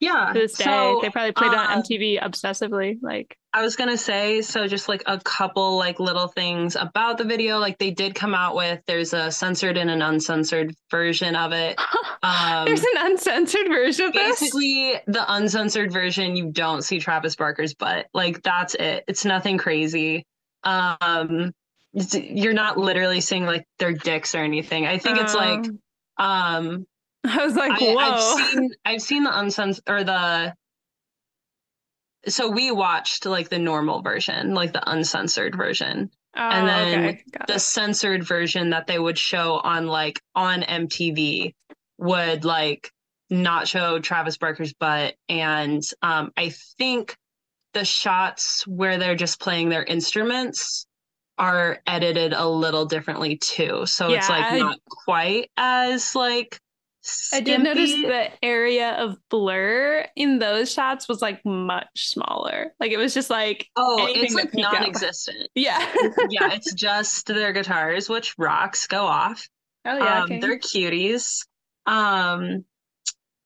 [0.00, 0.64] yeah to this day.
[0.64, 2.98] so, they probably played uh, on MTV obsessively.
[3.00, 7.24] Like I was gonna say, so just like a couple like little things about the
[7.24, 7.58] video.
[7.58, 11.78] Like they did come out with there's a censored and an uncensored version of it.
[12.22, 14.40] Um there's an uncensored version of this.
[14.40, 18.08] basically the uncensored version, you don't see Travis Barker's butt.
[18.12, 19.04] Like that's it.
[19.08, 20.26] It's nothing crazy.
[20.62, 21.52] Um
[22.12, 24.86] you're not literally seeing like their dicks or anything.
[24.86, 25.64] I think it's like
[26.18, 26.86] Um, um
[27.24, 27.98] I was like, I, whoa.
[27.98, 30.54] I've seen I've seen the uncensored or the
[32.28, 36.10] so we watched like the normal version, like the uncensored version.
[36.36, 37.22] oh, and then okay.
[37.46, 41.54] The censored version that they would show on like on MTV
[41.98, 42.90] would like
[43.30, 47.16] not show Travis Barker's butt and um I think
[47.72, 50.86] the shots where they're just playing their instruments
[51.38, 53.86] are edited a little differently too.
[53.86, 56.58] So it's like I- not quite as like
[57.32, 62.74] I did notice the area of blur in those shots was like much smaller.
[62.78, 65.48] Like it was just like, Oh, anything it's like non-existent.
[65.54, 65.78] yeah.
[66.28, 69.48] yeah, it's just their guitars, which rocks go off.
[69.86, 70.18] oh yeah.
[70.18, 70.40] um, okay.
[70.40, 71.46] They're cuties.
[71.86, 72.64] Um,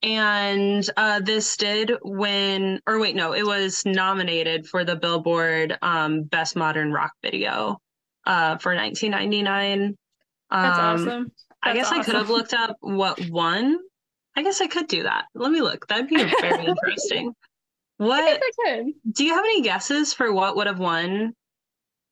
[0.02, 6.24] and uh, this did win, or wait, no, it was nominated for the Billboard um,
[6.24, 7.80] Best Modern Rock Video
[8.26, 9.96] uh, for 1999.
[10.50, 11.32] That's Um, awesome.
[11.64, 13.78] I guess I could have looked up what won.
[14.36, 15.24] I guess I could do that.
[15.34, 15.86] Let me look.
[15.86, 17.32] That'd be very interesting.
[18.00, 18.86] I What I could.
[19.12, 21.34] do you have any guesses for what would have won?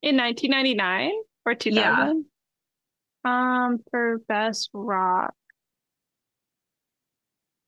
[0.03, 1.11] In 1999
[1.47, 2.25] or 2000?
[3.25, 5.35] Um, for best rock.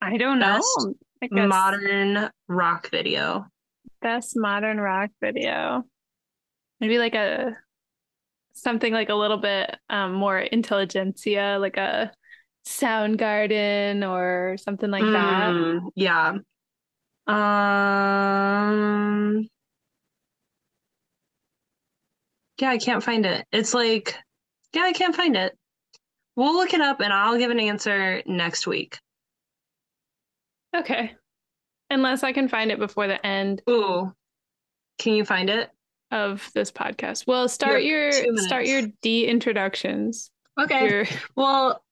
[0.01, 0.61] I don't know.
[1.23, 3.47] I guess modern rock video.
[4.03, 5.85] best modern rock video.
[6.81, 7.57] Maybe like a
[8.55, 12.11] something like a little bit um, more intelligentsia, like a
[12.67, 15.53] Soundgarden or something like that.
[15.53, 16.39] Mm, yeah.
[17.27, 19.49] Um.
[22.61, 23.45] Yeah, I can't find it.
[23.53, 24.17] It's like,
[24.73, 25.57] yeah, I can't find it.
[26.37, 28.99] We'll look it up and I'll give an answer next week.
[30.75, 31.15] Okay.
[31.91, 34.13] Unless I can find it before the end Ooh,
[34.99, 35.71] can you find it?
[36.11, 37.27] Of this podcast.
[37.27, 38.99] Well, start Your your start your minutes.
[39.03, 40.31] de-introductions.
[40.61, 40.89] Okay.
[40.89, 41.83] Your Well,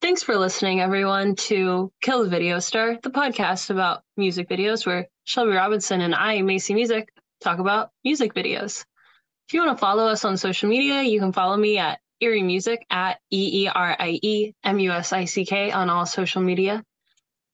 [0.00, 5.08] thanks for listening, everyone, to Kill the Video Star, the podcast about music videos where
[5.24, 7.08] Shelby Robinson and I, Macy Music,
[7.42, 8.84] talk about music videos.
[9.48, 12.42] If you want to follow us on social media, you can follow me at Eerie
[12.42, 16.06] Musick at E E R I E M U S I C K on all
[16.06, 16.82] social media.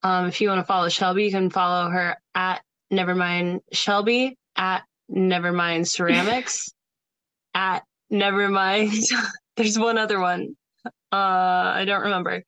[0.05, 4.83] Um, if you want to follow Shelby, you can follow her at Nevermind Shelby at
[5.11, 6.73] Nevermind Ceramics
[7.55, 7.83] at
[8.13, 9.05] Nevermind.
[9.57, 10.57] There's one other one.
[10.85, 12.43] Uh, I don't remember.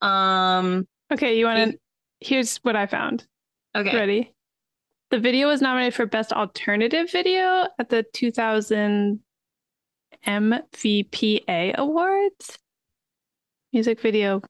[0.00, 1.78] Um, Okay, you want to
[2.20, 3.26] Here's what I found.
[3.76, 3.94] okay.
[3.94, 4.32] Ready?
[5.10, 9.20] The video was nominated for Best Alternative Video at the 2000
[10.26, 12.58] MVPA Awards.
[13.72, 14.40] Music Video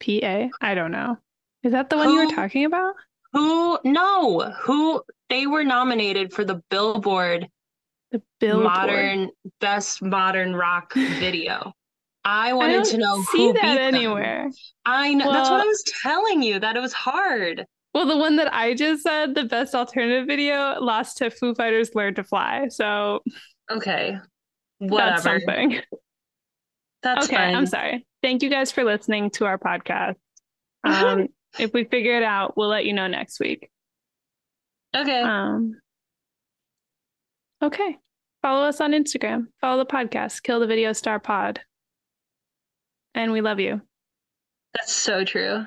[0.00, 0.48] PA?
[0.60, 1.16] I don't know.
[1.62, 2.94] Is that the one you were talking about?
[3.32, 3.78] Who?
[3.84, 4.52] No.
[4.62, 5.02] Who?
[5.34, 7.48] They were nominated for the Billboard
[8.12, 8.64] The Billboard.
[8.64, 9.30] Modern
[9.60, 11.72] Best Modern Rock Video.
[12.24, 13.94] I I wanted don't to know see who that beat them.
[13.96, 14.50] anywhere.
[14.86, 15.32] I know.
[15.32, 16.60] That's what I was telling you.
[16.60, 17.66] That it was hard.
[17.92, 21.90] Well, the one that I just said, the best alternative video, lost to Foo Fighters
[21.96, 22.68] Learn to Fly.
[22.68, 23.24] So
[23.72, 24.16] Okay.
[24.78, 24.92] that's
[25.24, 25.40] Whatever.
[25.40, 25.80] something.
[27.02, 27.56] That's okay, fine.
[27.56, 28.06] I'm sorry.
[28.22, 30.14] Thank you guys for listening to our podcast.
[30.84, 31.26] Um,
[31.58, 33.70] if we figure it out, we'll let you know next week.
[34.94, 35.20] Okay.
[35.20, 35.74] Um,
[37.62, 37.98] okay.
[38.42, 39.46] Follow us on Instagram.
[39.60, 41.60] Follow the podcast, Kill the Video Star Pod.
[43.14, 43.80] And we love you.
[44.74, 45.66] That's so true.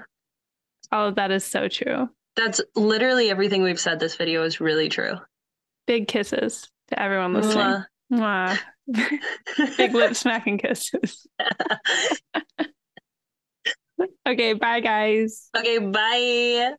[0.91, 2.09] All of that is so true.
[2.35, 5.15] That's literally everything we've said this video is really true.
[5.87, 7.83] Big kisses to everyone listening.
[8.13, 8.59] Mwah.
[8.93, 9.77] Mwah.
[9.77, 11.25] Big lip smacking kisses.
[14.27, 15.49] okay, bye guys.
[15.57, 16.73] okay, bye.